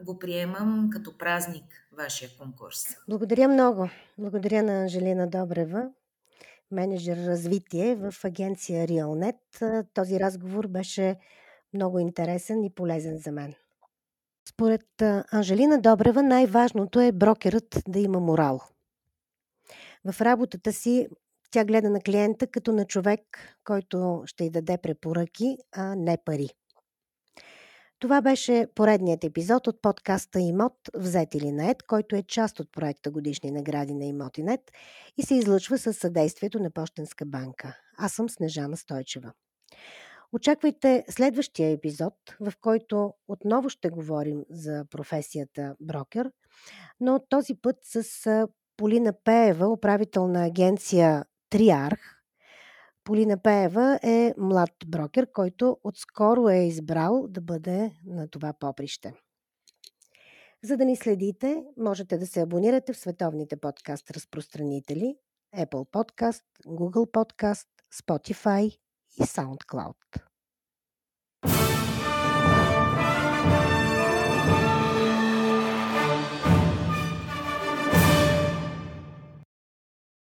го 0.05 0.19
приемам 0.19 0.91
като 0.91 1.19
празник, 1.19 1.65
вашия 1.97 2.31
конкурс. 2.39 2.87
Благодаря 3.09 3.49
много. 3.49 3.89
Благодаря 4.19 4.63
на 4.63 4.83
Анжелина 4.83 5.27
Добрева, 5.27 5.91
менеджер 6.71 7.17
развитие 7.17 7.95
в 7.95 8.15
агенция 8.25 8.89
RealNet. 8.89 9.85
Този 9.95 10.21
разговор 10.21 10.67
беше 10.67 11.17
много 11.75 11.99
интересен 11.99 12.65
и 12.65 12.75
полезен 12.75 13.19
за 13.19 13.33
мен. 13.33 13.55
Според 14.49 15.03
Анжелина 15.33 15.81
Добрева 15.81 16.23
най-важното 16.23 17.01
е 17.01 17.13
брокерът 17.13 17.83
да 17.89 17.99
има 17.99 18.21
морал. 18.21 18.61
В 20.05 20.21
работата 20.21 20.73
си 20.73 21.09
тя 21.51 21.65
гледа 21.65 21.91
на 21.91 22.01
клиента 22.01 22.47
като 22.47 22.73
на 22.73 22.85
човек, 22.85 23.21
който 23.65 24.23
ще 24.27 24.45
й 24.45 24.51
даде 24.51 24.79
препоръки, 24.79 25.57
а 25.73 25.95
не 25.95 26.19
пари. 26.25 26.49
Това 27.99 28.23
беше 28.23 28.67
поредният 28.75 29.25
епизод 29.25 29.67
от 29.67 29.83
подкаста 29.83 30.41
Имот 30.41 30.91
Взет 30.95 31.35
или 31.35 31.53
наед, 31.53 31.83
който 31.83 32.17
е 32.17 32.23
част 32.23 32.61
от 32.61 32.73
проекта 32.73 33.11
Годишни 33.11 33.51
награди 33.51 33.95
на 33.95 34.05
Имотинет 34.05 34.61
и 35.17 35.23
се 35.23 35.35
излъчва 35.35 35.79
със 35.79 35.97
съдействието 35.97 36.59
на 36.59 36.71
Пощенска 36.71 37.27
банка. 37.27 37.77
Аз 37.99 38.13
съм 38.13 38.29
Снежана 38.29 38.77
Стойчева. 38.77 39.33
Очаквайте 40.33 41.05
следващия 41.09 41.71
епизод, 41.71 42.15
в 42.41 42.53
който 42.61 43.13
отново 43.29 43.69
ще 43.69 43.91
говорим 43.91 44.45
за 44.51 44.85
професията 44.91 45.77
брокер, 45.81 46.31
но 47.01 47.21
този 47.29 47.55
път 47.55 47.77
с 47.83 48.47
Полина 48.77 49.13
Пеева, 49.25 49.69
управител 49.69 50.29
на 50.29 50.45
агенция 50.45 51.25
Триарх. 51.51 52.16
Полина 53.07 53.43
Пеева 53.43 53.99
е 54.03 54.35
млад 54.39 54.71
брокер, 54.87 55.33
който 55.33 55.79
отскоро 55.85 56.49
е 56.49 56.57
избрал 56.57 57.27
да 57.29 57.41
бъде 57.41 57.93
на 58.07 58.29
това 58.29 58.53
поприще. 58.53 59.13
За 60.65 60.77
да 60.77 60.85
ни 60.85 60.97
следите, 60.97 61.65
можете 61.77 62.19
да 62.19 62.27
се 62.27 62.41
абонирате 62.41 62.93
в 62.93 62.99
световните 62.99 63.57
подкаст 63.57 64.11
разпространители 64.11 65.17
Apple 65.57 65.91
Podcast, 65.91 66.43
Google 66.67 67.11
Podcast, 67.11 67.67
Spotify 67.95 68.79
и 69.21 69.23
SoundCloud. 69.23 69.97